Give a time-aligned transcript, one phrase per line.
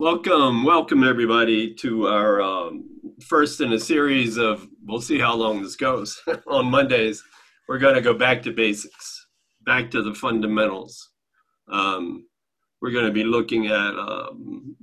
[0.00, 2.88] Welcome, welcome everybody to our um,
[3.20, 6.22] first in a series of, we'll see how long this goes.
[6.46, 7.22] On Mondays,
[7.68, 9.26] we're going to go back to basics,
[9.66, 11.10] back to the fundamentals.
[11.70, 12.24] Um,
[12.80, 14.74] we're going to be looking at um,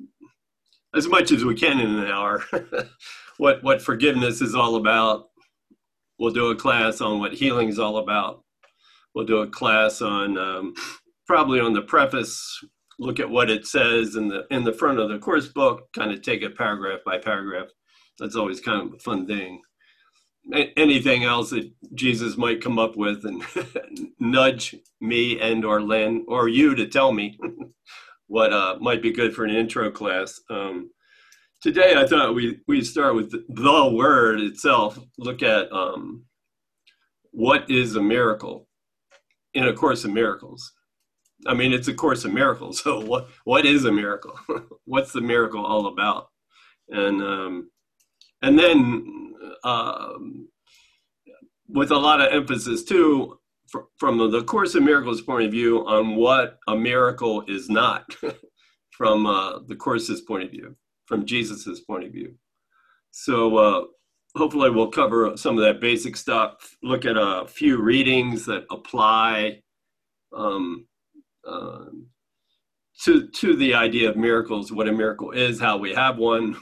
[0.96, 2.44] as much as we can in an hour
[3.38, 5.30] what, what forgiveness is all about.
[6.20, 8.44] We'll do a class on what healing is all about.
[9.16, 10.76] We'll do a class on um,
[11.26, 12.64] probably on the preface
[13.00, 16.12] look at what it says in the in the front of the course book, kind
[16.12, 17.68] of take it paragraph by paragraph.
[18.20, 19.62] That's always kind of a fun thing.
[20.78, 23.44] anything else that Jesus might come up with and
[24.20, 27.38] nudge me and or Lynn or you to tell me
[28.28, 30.40] what uh, might be good for an intro class.
[30.50, 30.90] Um,
[31.62, 35.00] today, I thought we we start with the word itself.
[35.18, 36.26] Look at um,
[37.32, 38.68] what is a miracle
[39.54, 40.72] in a course of miracles
[41.46, 42.82] I mean, it's a course of miracles.
[42.84, 44.40] So what what is a miracle?
[44.86, 46.30] What's the miracle all about?
[46.90, 47.70] And um,
[48.42, 50.48] and then um,
[51.68, 55.86] with a lot of emphasis too, fr- from the course of miracles point of view,
[55.86, 58.16] on what a miracle is not,
[58.92, 62.36] from uh, the course's point of view, from Jesus's point of view.
[63.12, 63.84] So uh,
[64.36, 66.76] hopefully we'll cover some of that basic stuff.
[66.84, 69.62] Look at a few readings that apply.
[70.36, 70.87] Um,
[71.48, 72.08] um,
[73.04, 76.58] to to the idea of miracles, what a miracle is, how we have one,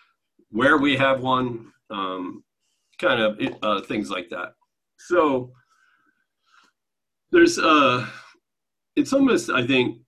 [0.50, 2.44] where we have one, um,
[2.98, 4.54] kind of uh, things like that.
[4.98, 5.52] So
[7.32, 8.06] there's uh,
[8.96, 9.98] it's almost I think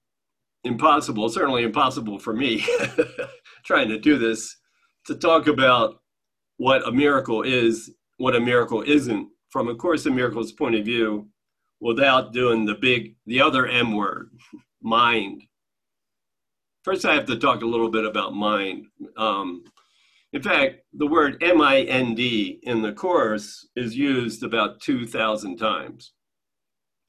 [0.64, 2.64] impossible, certainly impossible for me
[3.64, 4.56] trying to do this
[5.06, 6.00] to talk about
[6.58, 10.84] what a miracle is, what a miracle isn't from a Course in Miracles point of
[10.84, 11.28] view,
[11.82, 14.30] without doing the big, the other M word,
[14.82, 15.42] mind.
[16.84, 18.86] First, I have to talk a little bit about mind.
[19.16, 19.64] Um,
[20.32, 25.56] in fact, the word M I N D in the Course is used about 2,000
[25.56, 26.12] times,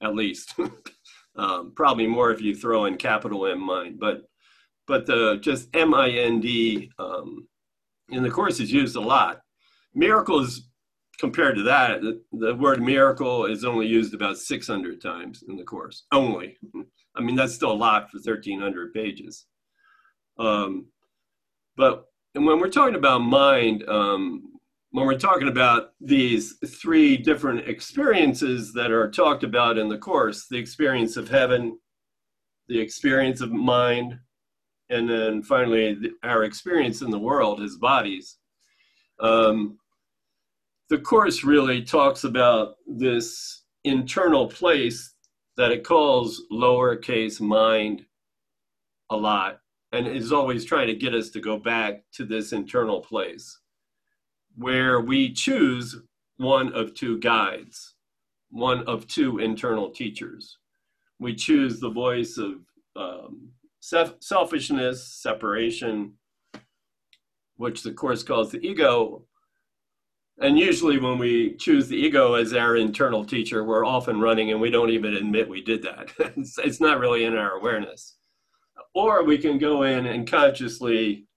[0.02, 0.56] at least.
[1.36, 4.24] um, probably more if you throw in capital M mind, but
[4.88, 7.48] but the just M I N D um,
[8.10, 9.42] in the Course is used a lot.
[9.94, 10.64] Miracles
[11.20, 15.64] compared to that, the, the, word miracle is only used about 600 times in the
[15.64, 16.06] course.
[16.12, 16.58] Only.
[17.16, 19.46] I mean, that's still a lot for 1,300 pages.
[20.38, 20.88] Um,
[21.78, 24.54] but when we're talking about mind, um,
[24.92, 30.48] when we're talking about these three different experiences that are talked about in the course
[30.48, 31.78] the experience of heaven,
[32.68, 34.18] the experience of mind,
[34.90, 38.38] and then finally the, our experience in the world as bodies.
[39.20, 39.80] Um,
[40.90, 45.14] the course really talks about this internal place
[45.58, 48.06] that it calls lowercase mind
[49.10, 49.60] a lot
[49.92, 53.60] and is always trying to get us to go back to this internal place
[54.56, 55.96] where we choose
[56.38, 57.96] one of two guides,
[58.50, 60.58] one of two internal teachers.
[61.20, 62.56] We choose the voice of
[62.96, 66.14] um, selfishness, separation,
[67.58, 69.26] which the Course calls the ego,
[70.40, 74.60] and usually when we choose the ego as our internal teacher we're often running and
[74.60, 76.12] we don't even admit we did that.
[76.38, 78.18] It's, not really in our awareness.
[78.96, 81.28] Or we can go in and consciously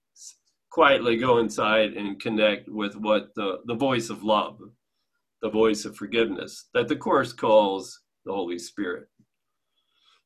[0.69, 4.59] quietly go inside and connect with what the, the voice of love
[5.41, 9.07] the voice of forgiveness that the course calls the holy spirit.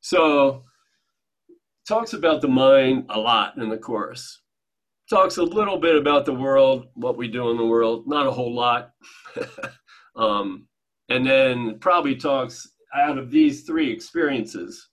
[0.00, 0.64] So
[1.86, 4.41] talks about the mind a lot in the course
[5.12, 8.30] talks a little bit about the world, what we do in the world, not a
[8.30, 8.92] whole lot.
[10.16, 10.66] um,
[11.10, 14.88] and then probably talks out of these three experiences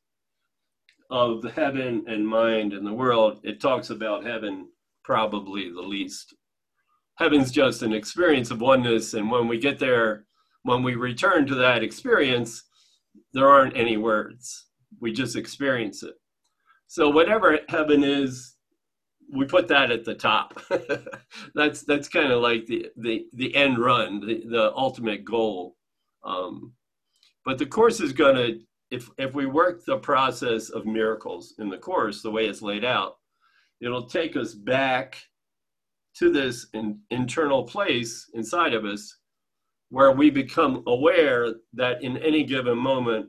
[1.10, 4.68] of the heaven and mind and the world, it talks about heaven
[5.06, 6.36] probably the least.
[7.16, 10.26] Heaven's just an experience of oneness, and when we get there,
[10.64, 12.66] when we return to that experience,
[13.32, 14.68] there aren't any words.
[15.00, 16.16] We just experience it.
[16.88, 18.56] So, whatever heaven is,
[19.32, 20.62] we put that at the top.
[21.56, 25.76] that's that's kind of like the, the the end run, the, the ultimate goal.
[26.24, 26.74] Um,
[27.46, 28.60] but the course is going to,
[28.92, 32.84] if if we work the process of miracles in the course the way it's laid
[32.84, 33.18] out,
[33.82, 35.18] it'll take us back
[36.16, 39.16] to this in, internal place inside of us
[39.90, 43.28] where we become aware that in any given moment,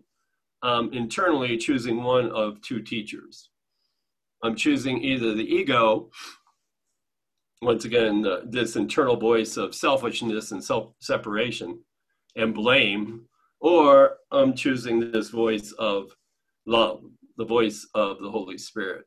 [0.63, 3.51] um, internally choosing one of two teachers
[4.43, 6.11] I'm choosing either the ego,
[7.63, 11.79] once again, the, this internal voice of selfishness and self separation
[12.37, 13.27] and blame,
[13.61, 16.17] or I'm choosing this voice of
[16.67, 17.03] love,
[17.37, 19.05] the voice of the Holy Spirit.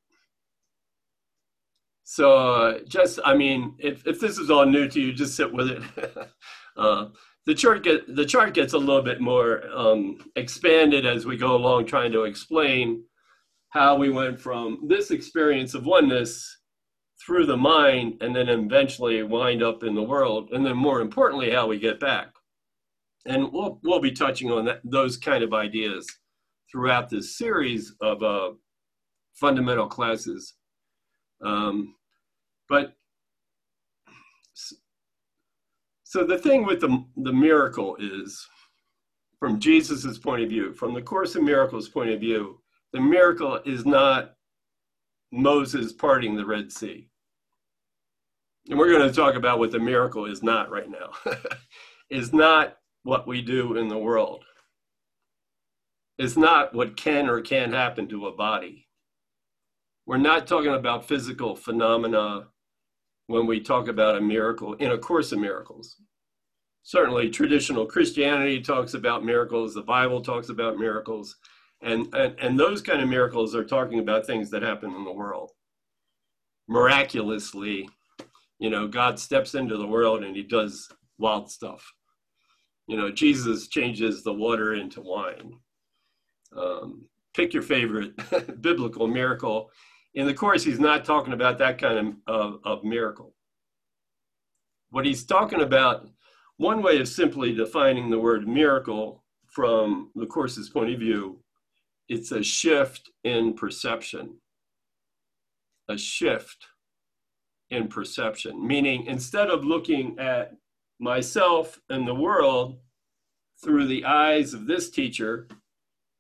[2.04, 5.52] So uh, just, I mean, if, if this is all new to you, just sit
[5.52, 5.82] with it.
[6.78, 7.08] uh,
[7.46, 11.56] the chart get the chart gets a little bit more um, expanded as we go
[11.56, 13.04] along, trying to explain
[13.74, 16.60] how we went from this experience of oneness
[17.26, 21.50] through the mind, and then eventually wind up in the world, and then more importantly,
[21.50, 22.28] how we get back.
[23.26, 26.06] And we'll we'll be touching on that, those kind of ideas
[26.72, 28.52] throughout this series of uh,
[29.34, 30.54] fundamental classes.
[31.44, 31.96] Um,
[32.70, 32.94] but
[36.04, 38.48] so the thing with the, the miracle is,
[39.40, 42.60] from Jesus's point of view, from the Course in Miracles point of view,
[42.94, 44.36] the miracle is not
[45.32, 47.10] Moses parting the Red Sea.
[48.70, 51.12] And we're going to talk about what the miracle is not right now.
[52.10, 54.46] is not what we do in the world.
[56.20, 58.88] It's not what can or can't happen to a body.
[60.06, 62.48] We're not talking about physical phenomena
[63.28, 65.98] when we talk about a miracle in a course of miracles.
[66.84, 71.38] Certainly, traditional Christianity talks about miracles, the Bible talks about miracles,
[71.84, 75.12] and, and, and those kind of miracles are talking about things that happen in the
[75.12, 75.52] world.
[76.68, 77.90] Miraculously,
[78.60, 81.86] you know, God steps into the world and he does wild stuff.
[82.88, 85.54] You know, Jesus changes the water into wine.
[86.56, 88.14] Um, pick your favorite
[88.62, 89.72] biblical miracle
[90.16, 93.34] in the course, he's not talking about that kind of, of, of miracle.
[94.92, 96.08] What he's talking about,
[96.58, 101.40] one way of simply defining the word miracle from the course's point of view,
[102.14, 104.36] it's a shift in perception.
[105.90, 106.68] A shift
[107.72, 110.54] in perception, meaning instead of looking at
[111.00, 112.78] myself and the world
[113.64, 115.48] through the eyes of this teacher,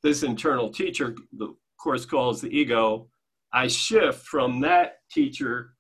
[0.01, 3.07] this internal teacher, the course calls the ego,
[3.53, 5.75] I shift from that teacher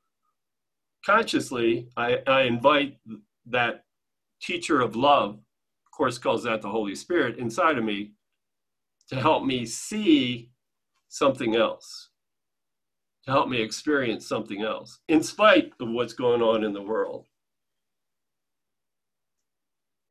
[1.03, 1.89] consciously.
[1.97, 2.97] I, I invite
[3.47, 3.83] that
[4.41, 8.11] teacher of love, of course, calls that the Holy Spirit inside of me
[9.09, 10.51] to help me see
[11.09, 12.09] something else,
[13.25, 17.27] to help me experience something else, in spite of what's going on in the world.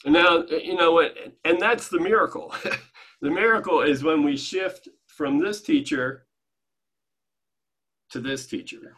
[0.05, 1.01] And now, you know,
[1.45, 2.55] and that's the miracle.
[3.21, 6.27] the miracle is when we shift from this teacher
[8.11, 8.97] to this teacher.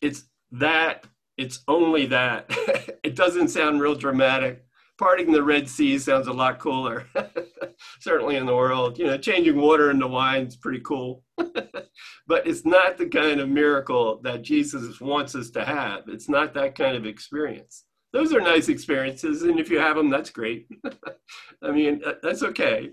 [0.00, 1.06] It's that,
[1.36, 2.46] it's only that.
[3.04, 4.64] it doesn't sound real dramatic.
[5.00, 7.06] Parting the Red Sea sounds a lot cooler,
[8.00, 8.98] certainly in the world.
[8.98, 11.24] You know, changing water into wine is pretty cool.
[11.38, 16.02] but it's not the kind of miracle that Jesus wants us to have.
[16.08, 17.86] It's not that kind of experience.
[18.12, 20.68] Those are nice experiences, and if you have them, that's great.
[21.62, 22.90] I mean, uh, that's okay.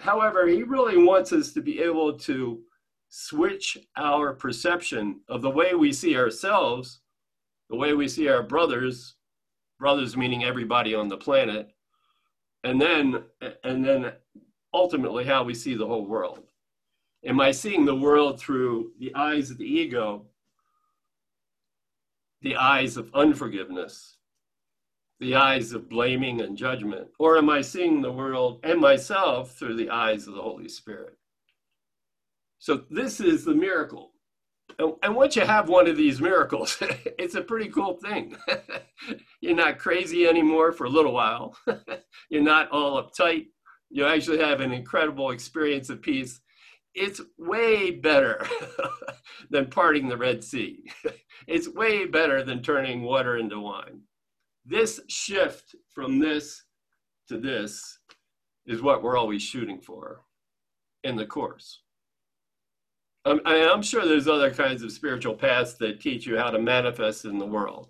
[0.00, 2.58] However, he really wants us to be able to
[3.08, 7.02] switch our perception of the way we see ourselves,
[7.70, 9.15] the way we see our brothers,
[9.78, 11.70] brothers meaning everybody on the planet,
[12.64, 13.24] and then
[13.64, 14.12] and then
[14.72, 16.40] ultimately how we see the whole world.
[17.24, 20.26] Am I seeing the world through the eyes of the ego,
[22.42, 24.18] the eyes of unforgiveness,
[25.18, 27.08] the eyes of blaming and judgment?
[27.18, 31.16] Or am I seeing the world and myself through the eyes of the Holy Spirit?
[32.58, 34.12] So this is the miracle.
[34.78, 36.76] And, once you have one of these miracles,
[37.18, 38.36] it's a pretty cool thing.
[39.40, 41.56] You're not crazy anymore for a little while.
[42.28, 43.46] You're not all uptight.
[43.90, 46.40] You actually have an incredible experience of peace.
[46.94, 48.46] It's way better
[49.50, 50.84] than parting the Red Sea.
[51.46, 54.00] It's way better than turning water into wine.
[54.64, 56.64] This shift from this
[57.28, 57.98] to this
[58.66, 60.22] is what we're always shooting for
[61.04, 61.82] in the course.
[63.26, 66.60] Um, I'm, I'm sure there's other kinds of spiritual paths that teach you how to
[66.60, 67.88] manifest in the world.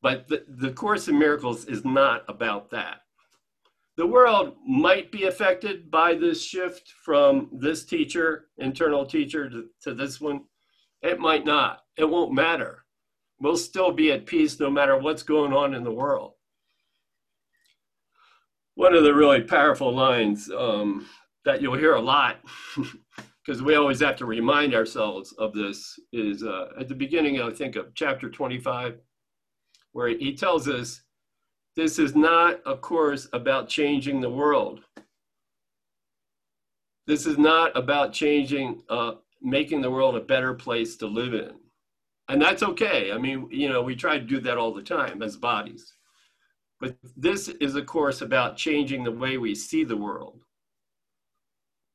[0.00, 3.00] But the, the Course in Miracles is not about that.
[3.96, 9.94] The world might be affected by this shift from this teacher, internal teacher, to, to
[9.94, 10.42] this one.
[11.02, 11.80] It might not.
[11.96, 12.84] It won't matter.
[13.40, 16.35] We'll still be at peace no matter what's going on in the world
[18.76, 21.06] one of the really powerful lines um,
[21.44, 22.38] that you'll hear a lot
[23.44, 27.50] because we always have to remind ourselves of this is uh, at the beginning i
[27.50, 28.98] think of chapter 25
[29.92, 31.00] where he tells us
[31.76, 34.80] this is not a course about changing the world.
[37.06, 41.52] This is not about changing uh, making the world a better place to live in.
[42.28, 43.12] And that's okay.
[43.12, 45.92] I mean you know we try to do that all the time as bodies
[46.80, 50.40] but this is a course about changing the way we see the world.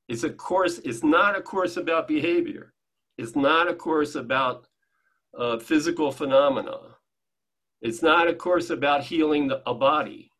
[0.08, 2.74] It's a course, it's not a course about behavior.
[3.18, 4.68] It's not a course about
[5.38, 6.78] uh, physical phenomena.
[7.82, 10.32] It's not a course about healing the, a body,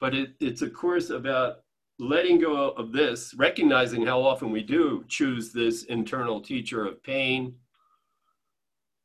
[0.00, 1.58] but it, it's a course about
[1.98, 7.54] letting go of this, recognizing how often we do choose this internal teacher of pain,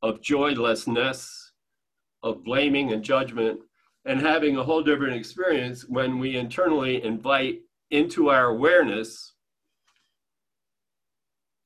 [0.01, 1.51] of joylessness,
[2.23, 3.59] of blaming and judgment,
[4.05, 7.60] and having a whole different experience when we internally invite
[7.91, 9.34] into our awareness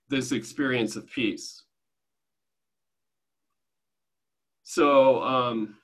[0.10, 1.64] this experience of peace.
[4.64, 5.78] So um,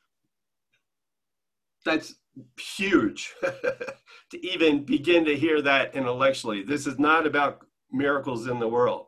[1.85, 2.15] that's
[2.59, 6.63] huge to even begin to hear that intellectually.
[6.63, 9.07] This is not about miracles in the world.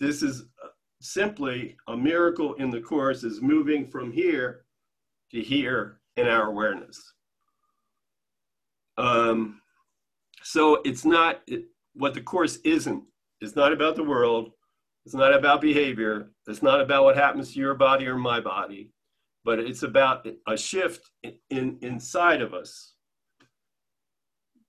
[0.00, 0.68] This is uh,
[1.00, 4.64] simply a miracle in the Course is moving from here
[5.30, 7.00] to here in our awareness.
[8.98, 9.60] Um,
[10.42, 11.64] so it's not it,
[11.94, 13.04] what the Course isn't.
[13.40, 14.50] It's not about the world.
[15.04, 16.30] It's not about behavior.
[16.46, 18.90] It's not about what happens to your body or my body
[19.44, 22.94] but it's about a shift in, in, inside of us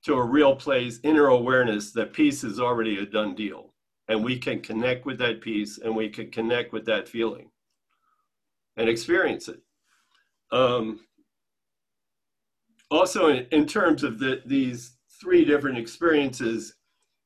[0.06, 3.74] to a real place, inner awareness that peace is already a done deal.
[4.10, 7.50] And we can connect with that peace and we can connect with that feeling
[8.76, 9.62] and experience it.
[10.52, 11.00] Um,
[12.94, 16.76] also, in, in terms of the, these three different experiences,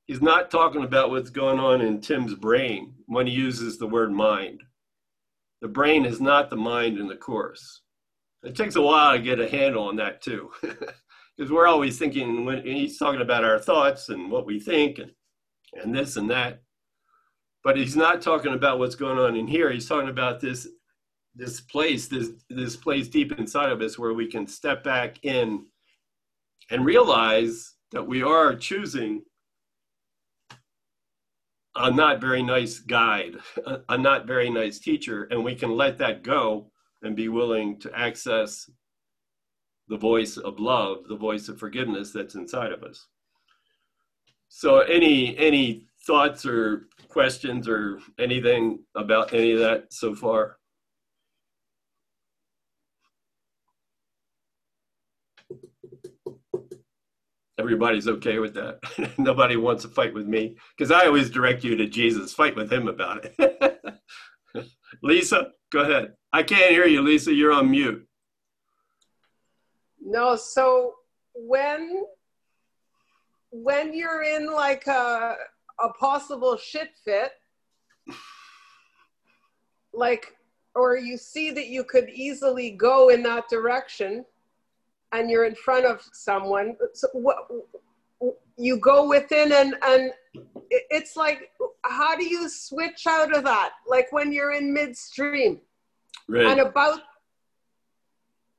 [0.05, 4.11] he's not talking about what's going on in Tim's brain when he uses the word
[4.11, 4.61] mind.
[5.61, 7.81] The brain is not the mind in the course.
[8.43, 12.45] It takes a while to get a handle on that too, because we're always thinking
[12.45, 15.11] when he's talking about our thoughts and what we think and,
[15.81, 16.61] and this and that.
[17.63, 19.71] But he's not talking about what's going on in here.
[19.71, 20.67] He's talking about this
[21.37, 25.65] this place, this this place deep inside of us where we can step back in
[26.69, 29.21] and realize that we are choosing
[31.75, 35.99] a not very nice guide, a, a not very nice teacher, and we can let
[35.99, 36.71] that go
[37.03, 38.69] and be willing to access
[39.87, 43.07] the voice of love, the voice of forgiveness that's inside of us.
[44.49, 50.56] So any any thoughts or questions or anything about any of that so far?
[57.57, 58.79] Everybody's okay with that.
[59.17, 62.33] Nobody wants to fight with me because I always direct you to Jesus.
[62.33, 63.99] Fight with him about it.
[65.03, 66.13] Lisa, go ahead.
[66.33, 67.33] I can't hear you, Lisa.
[67.33, 68.07] You're on mute.
[70.01, 70.93] No, so
[71.33, 72.03] when
[73.51, 75.35] when you're in like a
[75.79, 77.31] a possible shit fit,
[79.93, 80.35] like
[80.75, 84.23] or you see that you could easily go in that direction,
[85.11, 87.37] and you're in front of someone so what
[88.57, 90.11] you go within and and
[90.89, 91.51] it's like
[91.83, 93.71] how do you switch out of that?
[93.87, 95.59] Like when you're in midstream.
[96.29, 96.47] Right.
[96.47, 96.99] and about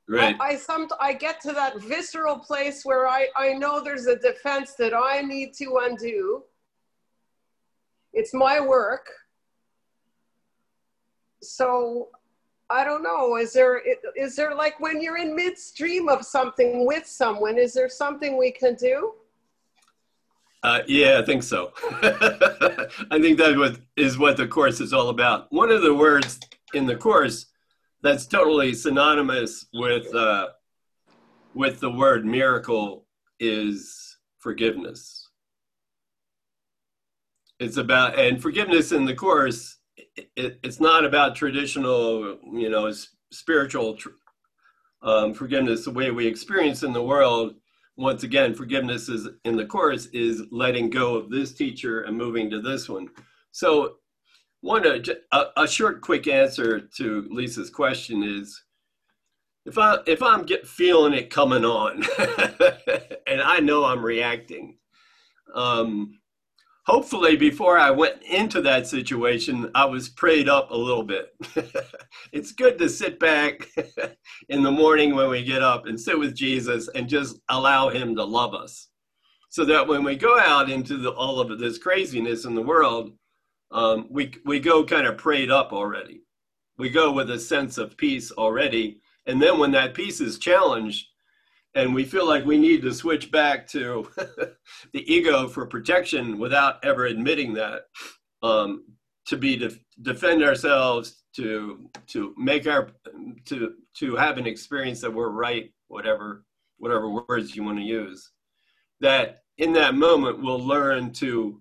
[0.09, 0.35] right.
[0.40, 4.17] I, I some i get to that visceral place where i i know there's a
[4.17, 6.45] defense that i need to undo.
[8.14, 9.07] It's my work.
[11.43, 12.09] So
[12.71, 13.37] I don't know.
[13.37, 13.83] Is there
[14.17, 17.57] is there like when you're in midstream of something with someone?
[17.59, 19.15] Is there something we can do?
[20.63, 21.73] Uh, yeah, I think so.
[22.03, 25.51] I think that what is what the course is all about.
[25.51, 26.41] One of the words
[26.75, 27.47] in the course
[28.03, 30.49] that's totally synonymous with uh,
[31.55, 33.07] with the word miracle
[33.41, 35.31] is forgiveness.
[37.59, 39.77] It's about and forgiveness in the course
[40.37, 42.93] it, it's not about traditional, you know,
[43.31, 43.97] spiritual
[45.03, 47.55] um, forgiveness the way we experience in the world.
[47.97, 52.49] Once again, forgiveness is in the course is letting go of this teacher and moving
[52.51, 53.09] to this one.
[53.51, 53.97] So,
[54.61, 54.87] one
[55.33, 58.61] a, a short, quick answer to Lisa's question is,
[59.67, 62.05] if I if I'm get feeling it coming on,
[63.27, 64.79] and I know I'm reacting,
[65.55, 66.19] um,
[66.88, 71.35] hopefully before I went into that situation, I was prayed up a little bit.
[72.33, 73.68] it's good to sit back
[74.49, 78.16] in the morning when we get up and sit with Jesus and just allow him
[78.16, 78.88] to love us.
[79.50, 83.12] So that when we go out into the, all of this craziness in the world,
[83.71, 86.23] um, we, we go kind of prayed up already.
[86.78, 89.02] We go with a sense of peace already.
[89.26, 91.07] And then when that peace is challenged,
[91.78, 94.08] and we feel like we need to switch back to
[94.92, 97.82] the ego for protection without ever admitting that
[98.42, 98.85] um,
[99.26, 99.70] to be to
[100.02, 102.88] defend ourselves to to make our
[103.44, 106.44] to to have an experience that we're right whatever
[106.78, 108.32] whatever words you want to use
[109.00, 111.61] that in that moment we'll learn to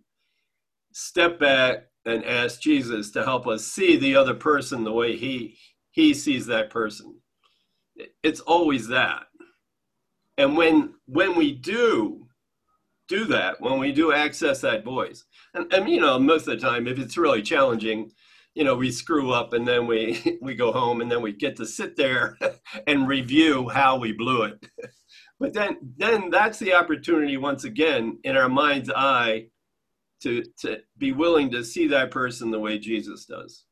[0.93, 5.57] step back and ask Jesus to help us see the other person the way he
[5.91, 7.19] he sees that person.
[8.21, 9.23] It's always that.
[10.37, 12.27] And when when we do
[13.07, 16.65] do that, when we do access that voice, and, and you know, most of the
[16.67, 18.11] time, if it's really challenging,
[18.53, 21.55] you know, we screw up and then we we go home and then we get
[21.57, 22.37] to sit there
[22.87, 24.65] and review how we blew it.
[25.39, 29.49] But then then that's the opportunity once again in our mind's eye
[30.23, 33.66] to to be willing to see that person the way Jesus does.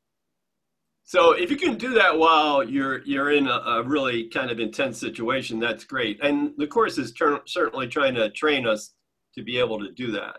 [1.07, 4.59] So if you can do that while you're you're in a, a really kind of
[4.59, 6.19] intense situation, that's great.
[6.23, 8.95] And the course is ter- certainly trying to train us
[9.35, 10.37] to be able to do that.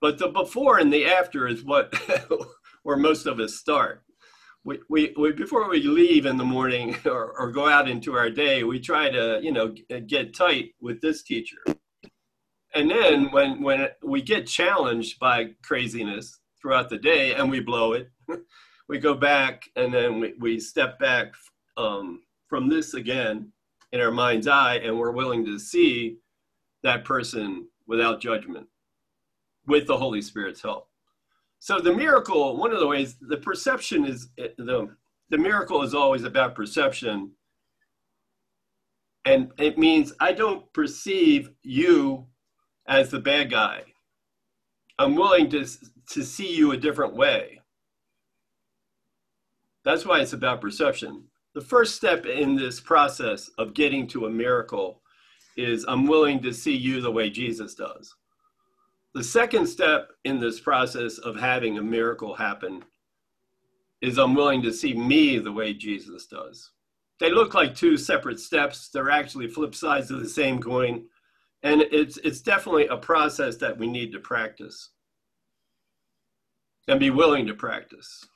[0.00, 1.94] But the before and the after is what
[2.82, 4.02] where most of us start.
[4.64, 8.30] We, we, we before we leave in the morning or, or go out into our
[8.30, 9.72] day, we try to you know
[10.08, 11.58] get tight with this teacher.
[12.74, 17.92] And then when when we get challenged by craziness throughout the day and we blow
[17.92, 18.10] it.
[18.88, 21.32] we go back and then we, we step back
[21.76, 23.50] um, from this again
[23.92, 26.18] in our mind's eye and we're willing to see
[26.82, 28.66] that person without judgment
[29.66, 30.88] with the Holy Spirit's help.
[31.58, 34.94] So the miracle, one of the ways, the perception is the
[35.28, 37.32] the miracle is always about perception.
[39.24, 42.26] And it means I don't perceive you
[42.86, 43.82] as the bad guy.
[44.98, 45.66] I'm willing to,
[46.10, 47.60] to see you a different way.
[49.86, 51.22] That's why it's about perception.
[51.54, 55.00] The first step in this process of getting to a miracle
[55.56, 58.12] is I'm willing to see you the way Jesus does.
[59.14, 62.82] The second step in this process of having a miracle happen
[64.02, 66.72] is I'm willing to see me the way Jesus does.
[67.20, 68.88] They look like two separate steps.
[68.88, 71.04] They're actually flip sides of the same coin.
[71.62, 74.90] And it's, it's definitely a process that we need to practice
[76.88, 78.26] and be willing to practice.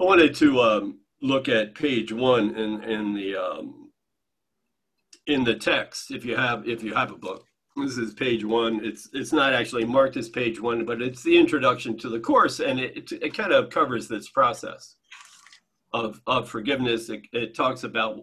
[0.00, 3.90] I wanted to um, look at page one in, in the um,
[5.26, 6.10] in the text.
[6.10, 7.44] If you have if you have a book,
[7.76, 8.84] this is page one.
[8.84, 12.60] It's it's not actually marked as page one, but it's the introduction to the course,
[12.60, 14.96] and it it, it kind of covers this process
[15.92, 17.08] of of forgiveness.
[17.10, 18.22] It, it talks about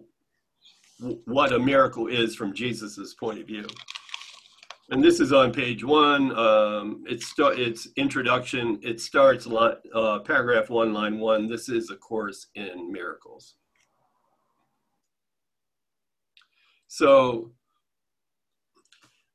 [1.24, 3.66] what a miracle is from Jesus's point of view
[4.90, 6.36] and this is on page one.
[6.36, 8.78] Um, it's it's introduction.
[8.82, 11.48] It starts line, uh, paragraph one, line one.
[11.48, 13.54] This is a course in miracles.
[16.88, 17.52] So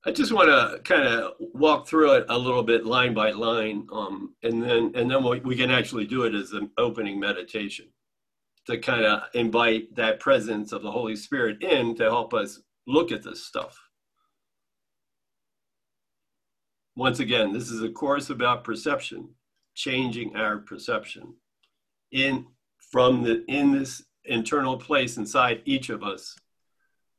[0.06, 3.88] I just want to kind of walk through it a little bit line by line,
[3.94, 7.88] um, and then and then we, we can actually do it as an opening meditation
[8.68, 13.12] to kind of invite that presence of the Holy Spirit in to help us look
[13.12, 13.85] at this stuff.
[16.96, 19.30] Once again, this is a course about perception,
[19.74, 21.34] changing our perception
[22.12, 22.46] in
[22.92, 26.36] from the in this internal place inside each of us,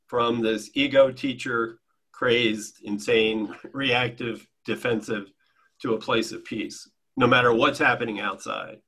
[0.07, 1.79] from this ego teacher,
[2.11, 5.31] crazed, insane, reactive, defensive,
[5.79, 8.79] to a place of peace, no matter what's happening outside.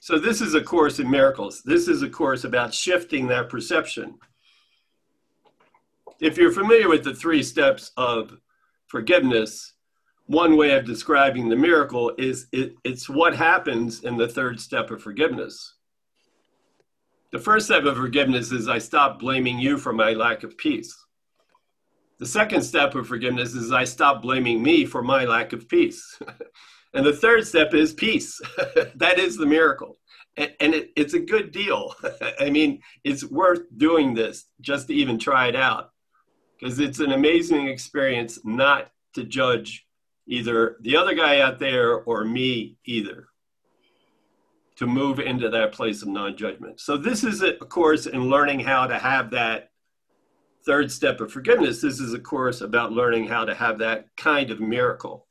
[0.00, 1.62] So this is a course in miracles.
[1.64, 4.18] This is a course about shifting that perception.
[6.20, 8.36] If you're familiar with the three steps of
[8.88, 9.71] forgiveness,
[10.32, 14.90] one way of describing the miracle is it, it's what happens in the third step
[14.90, 15.74] of forgiveness.
[17.32, 20.96] The first step of forgiveness is I stop blaming you for my lack of peace.
[22.18, 26.18] The second step of forgiveness is I stop blaming me for my lack of peace.
[26.94, 28.40] and the third step is peace.
[28.94, 29.98] that is the miracle.
[30.38, 31.94] And, and it, it's a good deal.
[32.40, 35.90] I mean, it's worth doing this just to even try it out
[36.58, 39.86] because it's an amazing experience not to judge
[40.26, 43.28] either the other guy out there or me either
[44.76, 46.80] to move into that place of non-judgment.
[46.80, 49.70] So this is a course in learning how to have that
[50.64, 54.48] third step of forgiveness this is a course about learning how to have that kind
[54.48, 55.26] of miracle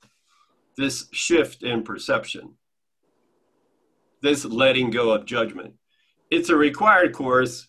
[0.75, 2.53] this shift in perception
[4.21, 5.73] this letting go of judgment.
[6.29, 7.67] It's a required course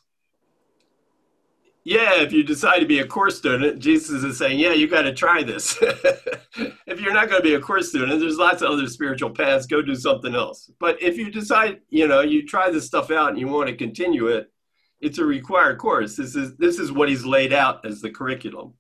[1.85, 5.03] yeah, if you decide to be a course student, Jesus is saying, yeah, you got
[5.03, 5.77] to try this.
[5.83, 9.67] if you're not going to be a course student, there's lots of other spiritual paths.
[9.67, 10.71] Go do something else.
[10.79, 13.77] But if you decide, you know, you try this stuff out and you want to
[13.77, 14.53] continue it,
[15.01, 16.15] it's a required course.
[16.15, 18.75] This is this is what he's laid out as the curriculum.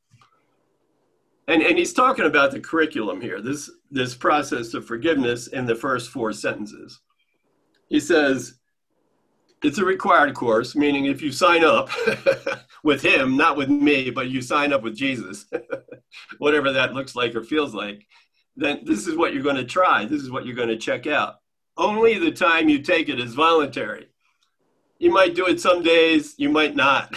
[1.48, 3.40] And and he's talking about the curriculum here.
[3.40, 7.00] This this process of forgiveness in the first four sentences.
[7.88, 8.54] He says,
[9.62, 11.90] it's a required course, meaning if you sign up
[12.82, 15.46] with him, not with me, but you sign up with Jesus,
[16.38, 18.06] whatever that looks like or feels like,
[18.56, 20.04] then this is what you're going to try.
[20.04, 21.36] This is what you're going to check out.
[21.76, 24.08] Only the time you take it is voluntary.
[24.98, 27.16] You might do it some days, you might not.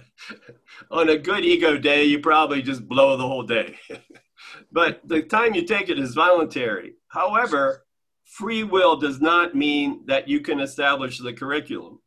[0.90, 3.76] On a good ego day, you probably just blow the whole day.
[4.72, 6.94] but the time you take it is voluntary.
[7.08, 7.84] However,
[8.24, 12.00] free will does not mean that you can establish the curriculum.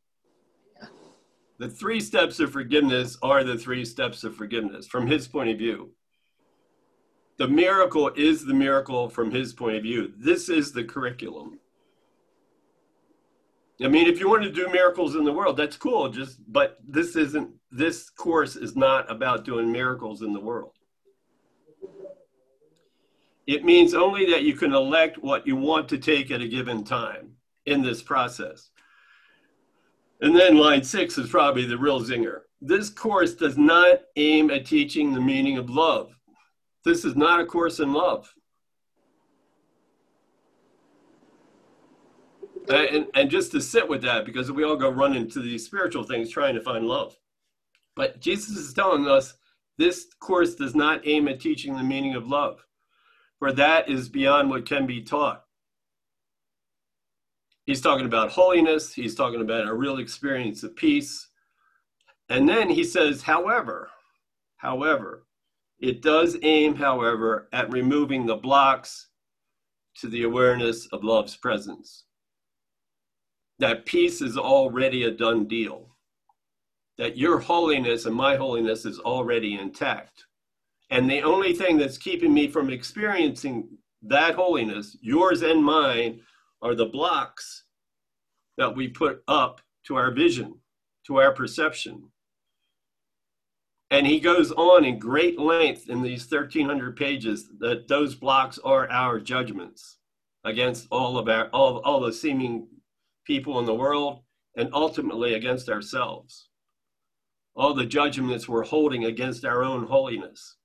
[1.61, 5.59] The three steps of forgiveness are the three steps of forgiveness from his point of
[5.59, 5.91] view.
[7.37, 10.11] The miracle is the miracle from his point of view.
[10.17, 11.59] This is the curriculum.
[13.79, 16.09] I mean, if you want to do miracles in the world, that's cool.
[16.09, 20.73] Just, but this isn't, this course is not about doing miracles in the world.
[23.45, 26.83] It means only that you can elect what you want to take at a given
[26.83, 27.33] time
[27.67, 28.70] in this process.
[30.21, 32.41] And then line six is probably the real zinger.
[32.61, 36.15] This course does not aim at teaching the meaning of love.
[36.85, 38.31] This is not a course in love.
[42.69, 46.03] And, and just to sit with that, because we all go run into these spiritual
[46.03, 47.17] things trying to find love.
[47.95, 49.33] But Jesus is telling us
[49.77, 52.63] this course does not aim at teaching the meaning of love,
[53.39, 55.43] for that is beyond what can be taught.
[57.65, 58.93] He's talking about holiness.
[58.93, 61.27] He's talking about a real experience of peace.
[62.29, 63.89] And then he says, however,
[64.57, 65.25] however,
[65.79, 69.07] it does aim, however, at removing the blocks
[69.97, 72.05] to the awareness of love's presence.
[73.59, 75.95] That peace is already a done deal.
[76.97, 80.25] That your holiness and my holiness is already intact.
[80.89, 83.69] And the only thing that's keeping me from experiencing
[84.03, 86.21] that holiness, yours and mine,
[86.61, 87.63] are the blocks
[88.57, 90.55] that we put up to our vision,
[91.07, 92.03] to our perception.
[93.89, 98.89] And he goes on in great length in these 1300 pages that those blocks are
[98.89, 99.97] our judgments
[100.43, 102.67] against all of our all, all the seeming
[103.25, 104.21] people in the world
[104.55, 106.49] and ultimately against ourselves.
[107.55, 110.55] All the judgments we're holding against our own holiness.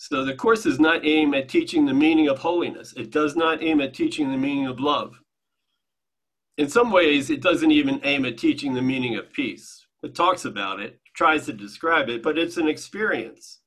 [0.00, 2.94] So the course does not aim at teaching the meaning of holiness.
[2.96, 5.18] It does not aim at teaching the meaning of love.
[6.56, 9.84] In some ways, it doesn't even aim at teaching the meaning of peace.
[10.04, 13.58] It talks about it, tries to describe it, but it's an experience.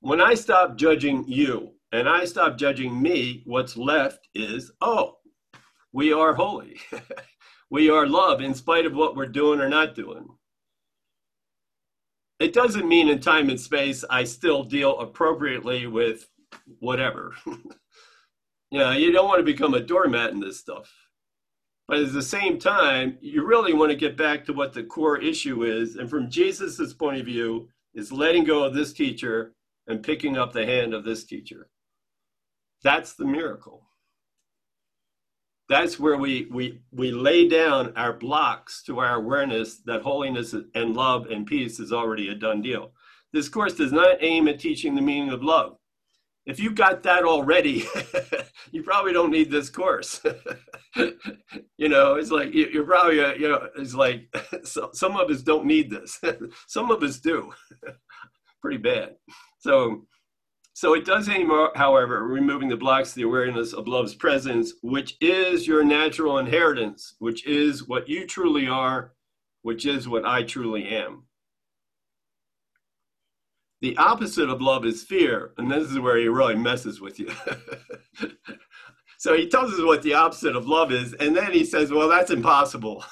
[0.00, 5.16] When I stop judging you and I stop judging me, what's left is, oh,
[5.92, 6.78] we are holy.
[7.70, 10.28] we are love in spite of what we're doing or not doing
[12.40, 16.28] it doesn't mean in time and space I still deal appropriately with
[16.78, 17.34] whatever.
[17.46, 20.92] you know, you don't want to become a doormat in this stuff.
[21.86, 25.18] But at the same time, you really want to get back to what the core
[25.18, 25.96] issue is.
[25.96, 29.54] And from Jesus's point of view, is letting go of this teacher
[29.86, 31.68] and picking up the hand of this teacher.
[32.82, 33.87] That's the miracle
[35.68, 40.96] that's where we we we lay down our blocks to our awareness that holiness and
[40.96, 42.92] love and peace is already a done deal.
[43.32, 45.76] This course does not aim at teaching the meaning of love.
[46.46, 47.84] If you've got that already
[48.72, 50.20] you probably don't need this course.
[51.76, 55.64] You know it's like you're probably uh, you know it's like some of us don't
[55.64, 56.20] need this.
[56.66, 57.52] Some of us do.
[58.60, 59.14] Pretty bad.
[59.60, 60.06] So
[60.78, 65.16] so it does aim, however, removing the blocks to the awareness of love's presence, which
[65.20, 69.12] is your natural inheritance, which is what you truly are,
[69.62, 71.24] which is what I truly am.
[73.80, 77.32] The opposite of love is fear, and this is where he really messes with you.
[79.18, 82.08] so he tells us what the opposite of love is, and then he says, Well,
[82.08, 83.04] that's impossible.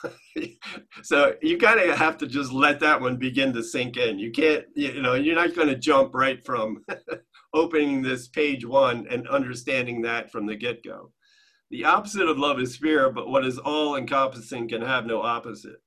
[1.03, 4.21] so you kind of have to just let that one begin to sink in.
[4.21, 6.85] You can't, you know, you're not going to jump right from
[7.55, 11.13] opening this page one and understanding that from the get go.
[11.71, 15.83] The opposite of love is fear, but what is all encompassing can have no opposite.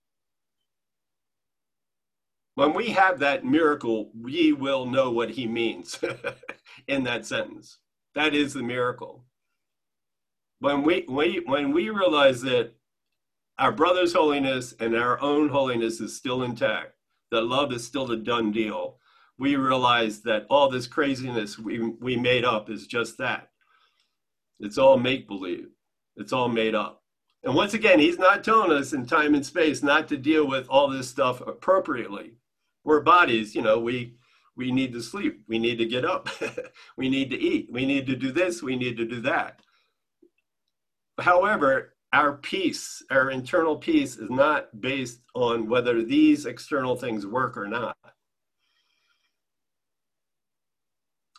[2.56, 5.98] When we have that miracle, we will know what he means
[6.88, 7.78] in that sentence.
[8.16, 9.24] That is the miracle.
[10.60, 12.74] When we, we, when we realize that
[13.58, 16.96] our brother's holiness and our own holiness is still intact,
[17.32, 18.99] that love is still the done deal,
[19.40, 23.50] we realize that all this craziness we, we made up is just that.
[24.60, 25.70] It's all make believe,
[26.18, 27.02] it's all made up.
[27.44, 30.68] And once again, he's not telling us in time and space not to deal with
[30.68, 32.34] all this stuff appropriately.
[32.84, 34.16] We're bodies, you know, we
[34.58, 36.28] we need to sleep, we need to get up,
[36.98, 39.62] we need to eat, we need to do this, we need to do that.
[41.18, 47.56] However, our peace, our internal peace, is not based on whether these external things work
[47.56, 47.96] or not.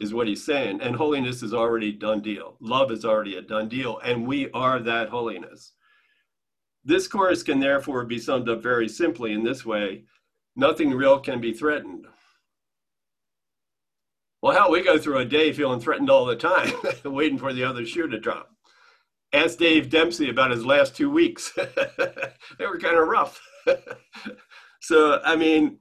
[0.00, 0.80] Is what he's saying.
[0.80, 2.56] And holiness is already done deal.
[2.60, 4.00] Love is already a done deal.
[4.02, 5.74] And we are that holiness.
[6.84, 10.04] This course can therefore be summed up very simply in this way
[10.56, 12.06] nothing real can be threatened.
[14.42, 16.72] Well, hell, we go through a day feeling threatened all the time,
[17.04, 18.50] waiting for the other shoe to drop.
[19.32, 21.52] Ask Dave Dempsey about his last two weeks.
[21.56, 23.40] they were kind of rough.
[24.80, 25.78] so, I mean,